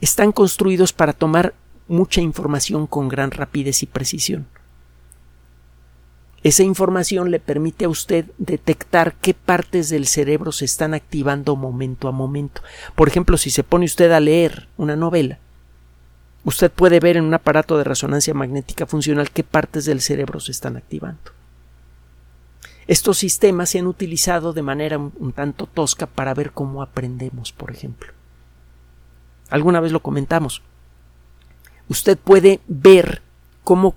están 0.00 0.32
construidos 0.32 0.92
para 0.92 1.12
tomar 1.12 1.54
mucha 1.88 2.20
información 2.20 2.86
con 2.86 3.08
gran 3.08 3.30
rapidez 3.30 3.82
y 3.82 3.86
precisión. 3.86 4.46
Esa 6.44 6.62
información 6.62 7.30
le 7.30 7.40
permite 7.40 7.86
a 7.86 7.88
usted 7.88 8.26
detectar 8.36 9.14
qué 9.14 9.32
partes 9.32 9.88
del 9.88 10.06
cerebro 10.06 10.52
se 10.52 10.66
están 10.66 10.92
activando 10.92 11.56
momento 11.56 12.06
a 12.06 12.12
momento. 12.12 12.60
Por 12.94 13.08
ejemplo, 13.08 13.38
si 13.38 13.48
se 13.48 13.64
pone 13.64 13.86
usted 13.86 14.12
a 14.12 14.20
leer 14.20 14.68
una 14.76 14.94
novela, 14.94 15.38
usted 16.44 16.70
puede 16.70 17.00
ver 17.00 17.16
en 17.16 17.24
un 17.24 17.32
aparato 17.32 17.78
de 17.78 17.84
resonancia 17.84 18.34
magnética 18.34 18.84
funcional 18.84 19.30
qué 19.30 19.42
partes 19.42 19.86
del 19.86 20.02
cerebro 20.02 20.38
se 20.38 20.52
están 20.52 20.76
activando. 20.76 21.32
Estos 22.86 23.16
sistemas 23.16 23.70
se 23.70 23.78
han 23.78 23.86
utilizado 23.86 24.52
de 24.52 24.60
manera 24.60 24.98
un, 24.98 25.32
tanto 25.32 25.66
tosca 25.66 26.06
para 26.06 26.34
ver 26.34 26.52
cómo 26.52 26.82
aprendemos, 26.82 27.52
por 27.52 27.70
ejemplo. 27.70 28.12
Alguna 29.48 29.80
vez 29.80 29.92
lo 29.92 30.00
comentamos. 30.00 30.60
Usted 31.88 32.18
puede 32.18 32.60
ver 32.68 33.22
cómo 33.62 33.94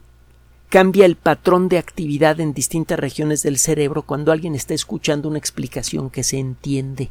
cambia 0.70 1.06
el 1.06 1.16
patrón 1.16 1.70
de 1.70 1.78
actividad 1.78 2.40
en 2.40 2.54
distintas 2.54 3.00
regiones 3.00 3.42
del 3.44 3.58
cerebro 3.58 4.02
cuando 4.02 4.32
alguien 4.32 4.56
está 4.56 4.74
escuchando 4.74 5.30
una 5.30 5.38
explicación 5.38 6.10
que 6.10 6.24
se 6.24 6.38
entiende. 6.38 7.10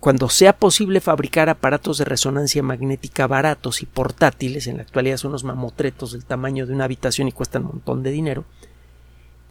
Cuando 0.00 0.28
sea 0.28 0.54
posible 0.54 1.00
fabricar 1.00 1.48
aparatos 1.48 1.98
de 1.98 2.04
resonancia 2.04 2.62
magnética 2.62 3.26
baratos 3.26 3.82
y 3.82 3.86
portátiles, 3.86 4.66
en 4.66 4.78
la 4.78 4.82
actualidad 4.82 5.16
son 5.16 5.30
unos 5.30 5.44
mamotretos 5.44 6.12
del 6.12 6.24
tamaño 6.24 6.66
de 6.66 6.74
una 6.74 6.84
habitación 6.84 7.28
y 7.28 7.32
cuestan 7.32 7.62
un 7.62 7.68
montón 7.68 8.02
de 8.02 8.10
dinero, 8.10 8.44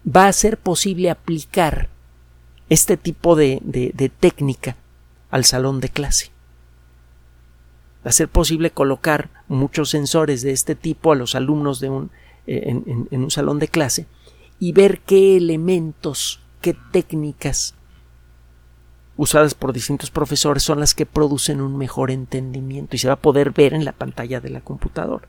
va 0.05 0.27
a 0.27 0.33
ser 0.33 0.57
posible 0.57 1.09
aplicar 1.09 1.87
este 2.67 2.97
tipo 2.97 3.35
de, 3.35 3.61
de 3.63 4.09
técnica 4.09 4.75
al 5.29 5.45
salón 5.45 5.79
de 5.79 5.89
clase 5.89 6.31
ser 8.09 8.27
posible 8.27 8.71
colocar 8.71 9.29
muchos 9.47 9.89
sensores 9.89 10.41
de 10.41 10.51
este 10.51 10.75
tipo 10.75 11.11
a 11.11 11.15
los 11.15 11.35
alumnos 11.35 11.79
de 11.79 11.89
un, 11.89 12.11
eh, 12.47 12.63
en, 12.65 13.07
en 13.11 13.23
un 13.23 13.29
salón 13.29 13.59
de 13.59 13.67
clase 13.67 14.07
y 14.59 14.71
ver 14.71 15.01
qué 15.01 15.37
elementos, 15.37 16.39
qué 16.61 16.75
técnicas 16.91 17.75
usadas 19.17 19.53
por 19.53 19.71
distintos 19.71 20.09
profesores 20.09 20.63
son 20.63 20.79
las 20.79 20.95
que 20.95 21.05
producen 21.05 21.61
un 21.61 21.77
mejor 21.77 22.09
entendimiento 22.09 22.95
y 22.95 22.99
se 22.99 23.07
va 23.07 23.13
a 23.13 23.21
poder 23.21 23.51
ver 23.51 23.75
en 23.75 23.85
la 23.85 23.91
pantalla 23.91 24.39
de 24.39 24.49
la 24.49 24.61
computadora. 24.61 25.27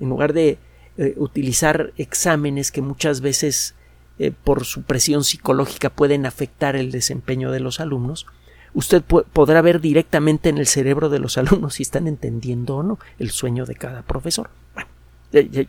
En 0.00 0.08
lugar 0.08 0.32
de 0.32 0.58
eh, 0.96 1.14
utilizar 1.18 1.92
exámenes 1.98 2.72
que 2.72 2.80
muchas 2.80 3.20
veces 3.20 3.74
eh, 4.18 4.32
por 4.32 4.64
su 4.64 4.84
presión 4.84 5.24
psicológica 5.24 5.90
pueden 5.90 6.24
afectar 6.24 6.76
el 6.76 6.90
desempeño 6.90 7.50
de 7.50 7.60
los 7.60 7.80
alumnos, 7.80 8.26
usted 8.76 9.02
podrá 9.02 9.62
ver 9.62 9.80
directamente 9.80 10.50
en 10.50 10.58
el 10.58 10.66
cerebro 10.66 11.08
de 11.08 11.18
los 11.18 11.38
alumnos 11.38 11.74
si 11.74 11.82
están 11.82 12.06
entendiendo 12.06 12.76
o 12.76 12.82
no 12.82 12.98
el 13.18 13.30
sueño 13.30 13.64
de 13.64 13.74
cada 13.74 14.02
profesor. 14.02 14.50
Bueno, 14.74 14.88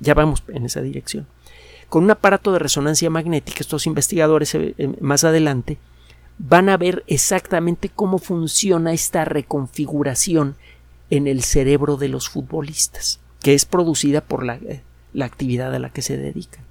ya, 0.01 0.13
vamos 0.13 0.43
en 0.49 0.65
esa 0.65 0.81
dirección. 0.81 1.25
Con 1.87 2.03
un 2.03 2.11
aparato 2.11 2.51
de 2.51 2.59
resonancia 2.59 3.09
magnética, 3.09 3.59
estos 3.61 3.87
investigadores 3.87 4.53
eh, 4.55 4.75
eh, 4.77 4.93
más 4.99 5.23
adelante 5.23 5.77
van 6.37 6.67
a 6.67 6.75
ver 6.75 7.03
exactamente 7.07 7.89
cómo 7.89 8.19
funciona 8.19 8.91
esta 8.91 9.23
reconfiguración 9.23 10.57
en 11.09 11.27
el 11.27 11.43
cerebro 11.43 11.95
de 11.95 12.09
los 12.09 12.27
futbolistas, 12.27 13.21
que 13.41 13.53
es 13.53 13.63
producida 13.63 14.19
por 14.19 14.43
la, 14.43 14.55
eh, 14.55 14.81
la 15.13 15.25
actividad 15.25 15.73
a 15.73 15.79
la 15.79 15.91
que 15.91 16.01
se 16.01 16.17
dedican. 16.17 16.65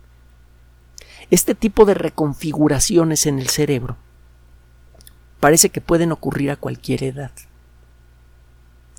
Este 1.31 1.55
tipo 1.55 1.87
de 1.87 1.95
reconfiguraciones 1.95 3.25
en 3.25 3.39
el 3.39 3.49
cerebro 3.49 3.97
parece 5.41 5.71
que 5.71 5.81
pueden 5.81 6.13
ocurrir 6.13 6.51
a 6.51 6.57
cualquier 6.57 7.05
edad 7.05 7.33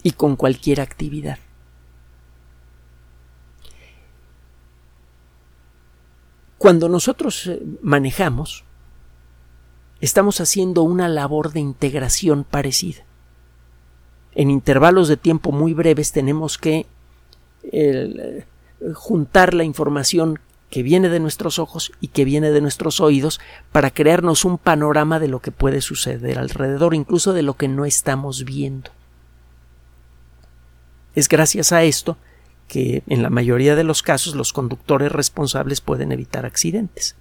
y 0.04 0.12
con 0.12 0.36
cualquier 0.36 0.82
actividad. 0.82 1.40
Cuando 6.58 6.90
nosotros 6.90 7.48
eh, 7.48 7.62
manejamos, 7.82 8.64
estamos 10.02 10.42
haciendo 10.42 10.84
una 10.84 11.08
labor 11.08 11.52
de 11.54 11.60
integración 11.60 12.44
parecida. 12.44 13.04
En 14.34 14.50
intervalos 14.52 15.08
de 15.08 15.18
tiempo 15.18 15.52
muy 15.52 15.74
breves 15.74 16.12
tenemos 16.12 16.58
que 16.58 16.86
eh, 17.64 18.46
juntar 18.94 19.54
la 19.54 19.64
información 19.64 20.40
que 20.70 20.84
viene 20.84 21.10
de 21.10 21.20
nuestros 21.20 21.60
ojos 21.60 21.92
y 22.02 22.10
que 22.10 22.26
viene 22.26 22.52
de 22.52 22.62
nuestros 22.62 23.00
oídos 23.00 23.40
para 23.72 23.92
crearnos 23.92 24.44
un 24.46 24.58
panorama 24.58 25.20
de 25.20 25.28
lo 25.28 25.40
que 25.40 25.52
puede 25.52 25.82
suceder 25.82 26.38
alrededor, 26.38 26.94
incluso 26.94 27.34
de 27.34 27.44
lo 27.44 27.56
que 27.56 27.68
no 27.68 27.86
estamos 27.86 28.44
viendo. 28.44 28.92
Es 31.16 31.30
gracias 31.30 31.72
a 31.72 31.84
esto 31.84 32.18
que 32.68 33.02
en 33.08 33.24
la 33.24 33.30
mayoría 33.30 33.76
de 33.76 33.86
los 33.86 34.04
casos 34.04 34.36
los 34.36 34.52
conductores 34.52 35.12
responsables 35.12 35.80
pueden 35.82 36.12
evitar 36.12 36.46
accidentes. 36.46 37.16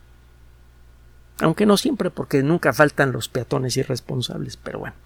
Aunque 1.38 1.66
no 1.66 1.76
siempre, 1.76 2.10
porque 2.10 2.42
nunca 2.42 2.72
faltan 2.72 3.12
los 3.12 3.28
peatones 3.28 3.76
irresponsables, 3.76 4.56
pero 4.56 4.80
bueno. 4.80 4.96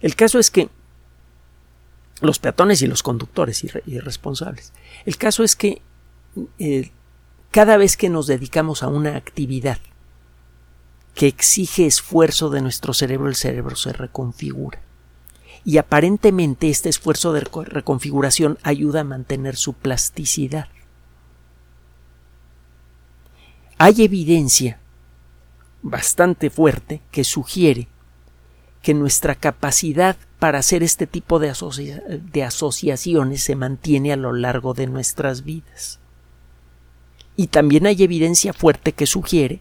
El 0.00 0.14
caso 0.14 0.38
es 0.38 0.50
que 0.50 0.68
los 2.20 2.38
peatones 2.38 2.82
y 2.82 2.86
los 2.86 3.02
conductores 3.02 3.64
irresponsables. 3.86 4.72
El 5.06 5.16
caso 5.16 5.42
es 5.42 5.56
que 5.56 5.80
eh, 6.58 6.90
cada 7.52 7.76
vez 7.76 7.96
que 7.96 8.08
nos 8.08 8.26
dedicamos 8.26 8.82
a 8.82 8.88
una 8.88 9.14
actividad 9.14 9.78
que 11.14 11.26
exige 11.26 11.86
esfuerzo 11.86 12.48
de 12.48 12.62
nuestro 12.62 12.94
cerebro, 12.94 13.28
el 13.28 13.36
cerebro 13.36 13.76
se 13.76 13.92
reconfigura. 13.92 14.80
Y 15.62 15.76
aparentemente 15.76 16.70
este 16.70 16.88
esfuerzo 16.88 17.34
de 17.34 17.40
reconfiguración 17.40 18.58
ayuda 18.62 19.02
a 19.02 19.04
mantener 19.04 19.56
su 19.56 19.74
plasticidad. 19.74 20.68
Hay 23.76 24.02
evidencia 24.02 24.80
bastante 25.82 26.48
fuerte 26.48 27.02
que 27.10 27.22
sugiere 27.22 27.86
que 28.80 28.94
nuestra 28.94 29.34
capacidad 29.34 30.16
para 30.38 30.58
hacer 30.58 30.82
este 30.82 31.06
tipo 31.06 31.38
de, 31.38 31.50
asociaciones 31.50 33.44
se 33.44 33.56
mantiene 33.56 34.12
a 34.12 34.16
lo 34.16 34.32
largo 34.32 34.72
de 34.72 34.86
nuestras 34.86 35.44
vidas. 35.44 36.01
Y 37.36 37.48
también 37.48 37.86
hay 37.86 38.02
evidencia 38.02 38.52
fuerte 38.52 38.92
que 38.92 39.06
sugiere 39.06 39.60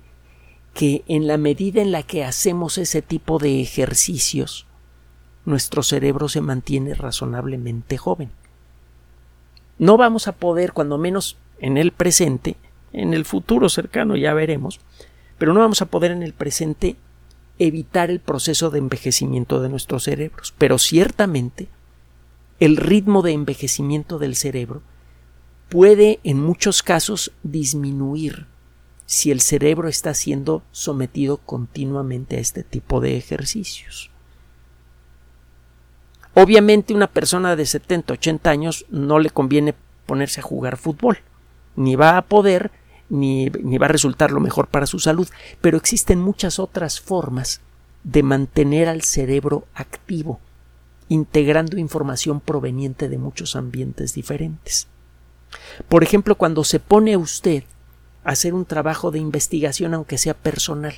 que 0.74 1.04
en 1.08 1.28
la 1.28 1.38
medida 1.38 1.82
en 1.82 1.92
la 1.92 2.04
que 2.04 2.24
hacemos 2.24 2.78
ese 2.78 3.02
tipo 3.02 3.40
de 3.40 3.62
ejercicios, 3.62 4.68
nuestro 5.46 5.84
cerebro 5.84 6.30
se 6.30 6.42
mantiene 6.42 6.94
razonablemente 6.94 7.98
joven. 7.98 8.32
No 9.78 9.98
vamos 9.98 10.28
a 10.28 10.34
poder, 10.34 10.74
cuando 10.74 10.98
menos 10.98 11.38
en 11.60 11.78
el 11.78 11.92
presente, 11.92 12.56
en 12.94 13.14
el 13.14 13.26
futuro 13.26 13.70
cercano 13.70 14.16
ya 14.16 14.34
veremos, 14.34 14.80
pero 15.38 15.54
no 15.54 15.60
vamos 15.60 15.82
a 15.82 15.88
poder 15.88 16.12
en 16.12 16.24
el 16.24 16.34
presente 16.34 16.96
evitar 17.58 18.10
el 18.10 18.20
proceso 18.20 18.70
de 18.70 18.80
envejecimiento 18.80 19.62
de 19.62 19.70
nuestros 19.70 20.04
cerebros. 20.04 20.54
Pero 20.58 20.78
ciertamente 20.78 21.68
el 22.60 22.78
ritmo 22.78 23.24
de 23.24 23.32
envejecimiento 23.32 24.20
del 24.20 24.36
cerebro 24.36 24.84
puede 25.72 26.20
en 26.26 26.38
muchos 26.38 26.84
casos 26.84 27.32
disminuir 27.44 28.46
si 29.06 29.32
el 29.32 29.40
cerebro 29.40 29.88
está 29.88 30.14
siendo 30.14 30.64
sometido 30.74 31.38
continuamente 31.38 32.36
a 32.36 32.40
este 32.42 32.64
tipo 32.64 33.00
de 33.00 33.16
ejercicios. 33.16 34.12
Obviamente 36.34 36.94
una 36.94 37.08
persona 37.08 37.56
de 37.56 37.66
70, 37.66 38.14
80 38.14 38.50
años 38.50 38.86
no 38.90 39.18
le 39.20 39.30
conviene 39.30 39.74
ponerse 40.06 40.42
a 40.42 40.44
jugar 40.44 40.76
fútbol, 40.76 41.20
ni 41.78 41.96
va 41.96 42.18
a 42.18 42.24
poder 42.24 42.72
ni, 43.08 43.48
va 43.50 43.86
a 43.86 43.90
resultar 43.90 44.32
lo 44.32 44.42
mejor 44.42 44.68
para 44.68 44.86
su 44.86 45.00
salud, 45.00 45.30
pero 45.62 45.78
existen 45.78 46.20
muchas 46.20 46.60
otras 46.60 47.00
formas 47.00 47.62
de 48.04 48.24
mantener 48.24 48.90
al 48.90 49.04
cerebro 49.04 49.68
activo, 49.74 50.42
integrando 51.08 51.78
información 51.78 52.42
proveniente 52.42 53.08
de 53.08 53.18
muchos 53.18 53.56
ambientes 53.56 54.14
diferentes. 54.14 54.90
Por 55.88 56.04
ejemplo, 56.04 56.36
cuando 56.36 56.64
se 56.64 56.80
pone 56.80 57.18
usted 57.18 57.64
a 58.24 58.32
hacer 58.32 58.54
un 58.54 58.66
trabajo 58.66 59.12
de 59.12 59.20
investigación, 59.20 59.94
aunque 59.94 60.18
sea 60.18 60.34
personal, 60.34 60.96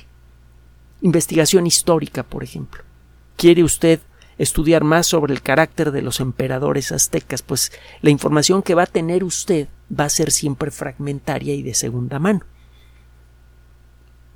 investigación 1.00 1.66
histórica, 1.66 2.22
por 2.22 2.42
ejemplo, 2.42 2.82
quiere 3.36 3.64
usted 3.64 4.00
estudiar 4.38 4.84
más 4.84 5.06
sobre 5.06 5.32
el 5.32 5.42
carácter 5.42 5.92
de 5.92 6.02
los 6.02 6.20
emperadores 6.20 6.92
aztecas, 6.92 7.42
pues 7.42 7.72
la 8.02 8.10
información 8.10 8.62
que 8.62 8.74
va 8.74 8.84
a 8.84 8.86
tener 8.86 9.22
usted 9.24 9.68
va 9.88 10.04
a 10.04 10.10
ser 10.10 10.30
siempre 10.30 10.70
fragmentaria 10.70 11.54
y 11.54 11.62
de 11.62 11.74
segunda 11.74 12.18
mano. 12.18 12.40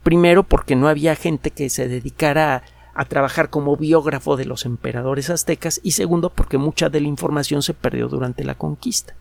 Primero 0.03 0.45
porque 0.45 0.77
no 0.77 0.89
había 0.89 1.17
gente 1.17 1.51
que 1.51 1.69
se 1.69 1.89
dedicara 1.89 2.57
a, 2.57 2.63
a 2.95 3.05
trabajar 3.05 3.51
como 3.51 3.77
biógrafo 3.77 4.37
de 4.37 4.45
los 4.45 4.65
emperadores 4.65 5.31
aztecas 5.31 5.81
y 5.83 5.93
segundo 5.93 6.31
porque 6.31 6.59
mucha 6.59 6.89
de 6.89 7.01
la 7.01 7.09
información 7.09 7.63
se 7.63 7.75
perdió 7.75 8.09
durante 8.09 8.45
la 8.45 8.55
conquista. 8.55 9.15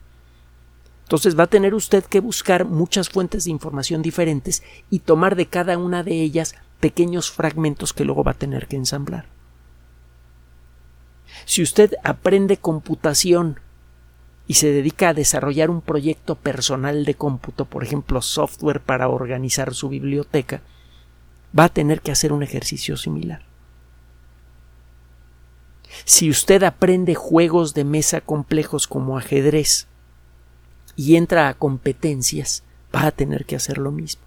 Entonces 1.07 1.39
va 1.39 1.43
a 1.43 1.47
tener 1.47 1.73
usted 1.73 2.03
que 2.03 2.19
buscar 2.19 2.65
muchas 2.65 3.07
fuentes 3.07 3.45
de 3.45 3.51
información 3.51 4.01
diferentes 4.01 4.61
y 4.89 4.99
tomar 4.99 5.37
de 5.37 5.45
cada 5.45 5.77
una 5.77 6.03
de 6.03 6.21
ellas 6.21 6.53
pequeños 6.81 7.31
fragmentos 7.31 7.93
que 7.93 8.03
luego 8.03 8.25
va 8.25 8.31
a 8.31 8.37
tener 8.37 8.67
que 8.67 8.75
ensamblar. 8.75 9.25
Si 11.45 11.61
usted 11.61 11.93
aprende 12.03 12.57
computación 12.57 13.61
y 14.47 14.55
se 14.55 14.69
dedica 14.73 15.07
a 15.07 15.13
desarrollar 15.13 15.69
un 15.69 15.79
proyecto 15.79 16.35
personal 16.35 17.05
de 17.05 17.15
cómputo, 17.15 17.63
por 17.63 17.85
ejemplo, 17.85 18.21
software 18.21 18.81
para 18.81 19.07
organizar 19.07 19.73
su 19.73 19.87
biblioteca, 19.87 20.61
va 21.57 21.63
a 21.63 21.69
tener 21.69 22.01
que 22.01 22.11
hacer 22.11 22.33
un 22.33 22.43
ejercicio 22.43 22.97
similar. 22.97 23.43
Si 26.03 26.29
usted 26.29 26.63
aprende 26.63 27.15
juegos 27.15 27.73
de 27.73 27.85
mesa 27.85 28.19
complejos 28.19 28.87
como 28.87 29.17
ajedrez 29.17 29.87
y 30.97 31.15
entra 31.15 31.47
a 31.47 31.53
competencias, 31.53 32.63
va 32.93 33.05
a 33.05 33.11
tener 33.11 33.45
que 33.45 33.55
hacer 33.55 33.77
lo 33.77 33.91
mismo. 33.91 34.23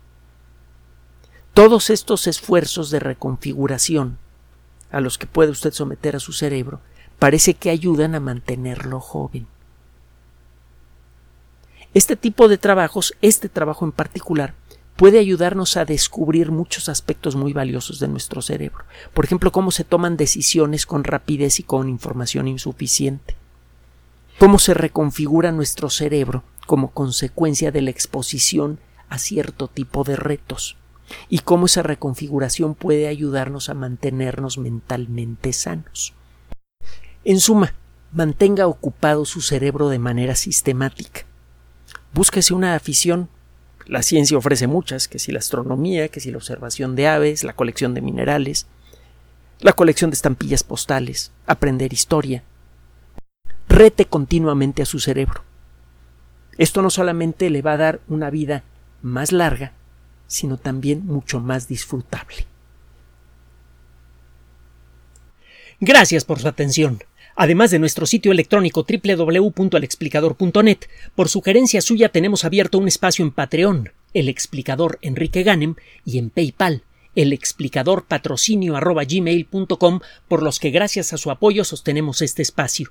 Todos 1.53 1.91
estos 1.91 2.27
esfuerzos 2.29 2.91
de 2.91 3.01
reconfiguración 3.01 4.17
a 4.91 5.01
los 5.01 5.19
que 5.19 5.27
puede 5.27 5.51
usted 5.51 5.73
someter 5.73 6.17
a 6.17 6.21
su 6.21 6.33
cerebro 6.33 6.81
parece 7.19 7.55
que 7.55 7.71
ayudan 7.71 8.15
a 8.15 8.21
mantenerlo 8.21 9.01
joven. 9.01 9.47
Este 11.93 12.15
tipo 12.15 12.47
de 12.47 12.57
trabajos, 12.57 13.15
este 13.21 13.49
trabajo 13.49 13.85
en 13.85 13.91
particular, 13.91 14.55
puede 14.95 15.19
ayudarnos 15.19 15.77
a 15.77 15.85
descubrir 15.85 16.53
muchos 16.53 16.89
aspectos 16.89 17.35
muy 17.35 17.53
valiosos 17.53 17.99
de 17.99 18.07
nuestro 18.07 18.43
cerebro. 18.43 18.85
Por 19.13 19.25
ejemplo, 19.25 19.51
cómo 19.51 19.73
se 19.73 19.83
toman 19.83 20.17
decisiones 20.17 20.87
con 20.87 21.03
rapidez 21.03 21.59
y 21.59 21.65
con 21.65 21.89
información 21.89 22.47
insuficiente. 22.47 23.35
Cómo 24.39 24.59
se 24.61 24.73
reconfigura 24.73 25.51
nuestro 25.51 25.91
cerebro 25.91 26.45
como 26.71 26.93
consecuencia 26.93 27.73
de 27.73 27.83
la 27.83 27.91
exposición 27.91 28.79
a 29.09 29.19
cierto 29.19 29.67
tipo 29.67 30.05
de 30.05 30.15
retos. 30.15 30.77
Y 31.29 31.41
cómo 31.41 31.67
esa 31.67 31.83
reconfiguración 31.83 32.77
puede 32.77 33.09
ayudarnos 33.09 33.69
a 33.69 33.75
mantenernos 33.75 34.57
mentalmente 34.57 35.53
sanos. 35.53 36.15
En 37.25 37.41
suma, 37.41 37.75
mantenga 38.13 38.69
ocupado 38.69 39.25
su 39.25 39.41
cerebro 39.41 39.89
de 39.89 39.99
manera 39.99 40.37
sistemática 40.37 41.27
búsquese 42.13 42.55
una 42.55 42.75
afición. 42.75 43.29
La 43.87 44.03
ciencia 44.03 44.39
ofrece 44.39 44.67
muchas, 44.67 45.09
que 45.09 45.19
si 45.19 45.33
la 45.33 45.39
astronomía, 45.39 46.09
que 46.09 46.21
si 46.21 46.31
la 46.31 46.37
observación 46.37 46.95
de 46.95 47.09
aves, 47.09 47.45
la 47.45 47.55
colección 47.55 47.95
de 47.95 48.03
minerales, 48.03 48.67
la 49.61 49.73
colección 49.73 50.11
de 50.11 50.15
estampillas 50.15 50.63
postales, 50.63 51.33
aprender 51.47 51.93
historia. 51.93 52.43
Rete 53.69 54.05
continuamente 54.05 54.83
a 54.83 54.87
su 54.87 55.01
cerebro. 55.01 55.43
Esto 56.59 56.83
no 56.83 56.91
solamente 56.91 57.51
le 57.51 57.63
va 57.63 57.73
a 57.73 57.79
dar 57.79 58.01
una 58.09 58.31
vida 58.31 58.65
más 59.03 59.33
larga, 59.33 59.73
sino 60.27 60.57
también 60.57 61.07
mucho 61.07 61.41
más 61.41 61.69
disfrutable. 61.69 62.47
Gracias 65.81 66.25
por 66.25 66.39
su 66.39 66.49
atención. 66.49 67.03
Además 67.37 67.71
de 67.71 67.79
nuestro 67.79 68.05
sitio 68.05 68.33
electrónico 68.33 68.85
www.alexplicador.net, 68.87 70.79
por 71.15 71.31
sugerencia 71.31 71.81
suya 71.81 72.11
tenemos 72.11 72.45
abierto 72.45 72.77
un 72.77 72.87
espacio 72.87 73.25
en 73.25 73.31
Patreon, 73.31 73.93
el 74.13 74.29
explicador 74.29 74.99
Enrique 75.01 75.43
Ganem, 75.43 75.77
y 76.05 76.19
en 76.19 76.29
PayPal, 76.29 76.83
el 77.15 77.33
explicador 77.33 78.05
patrocinio 78.05 78.75
por 80.29 80.43
los 80.43 80.61
que 80.61 80.71
gracias 80.71 81.13
a 81.13 81.17
su 81.17 81.31
apoyo 81.31 81.65
sostenemos 81.65 82.21
este 82.21 82.43
espacio. 82.43 82.91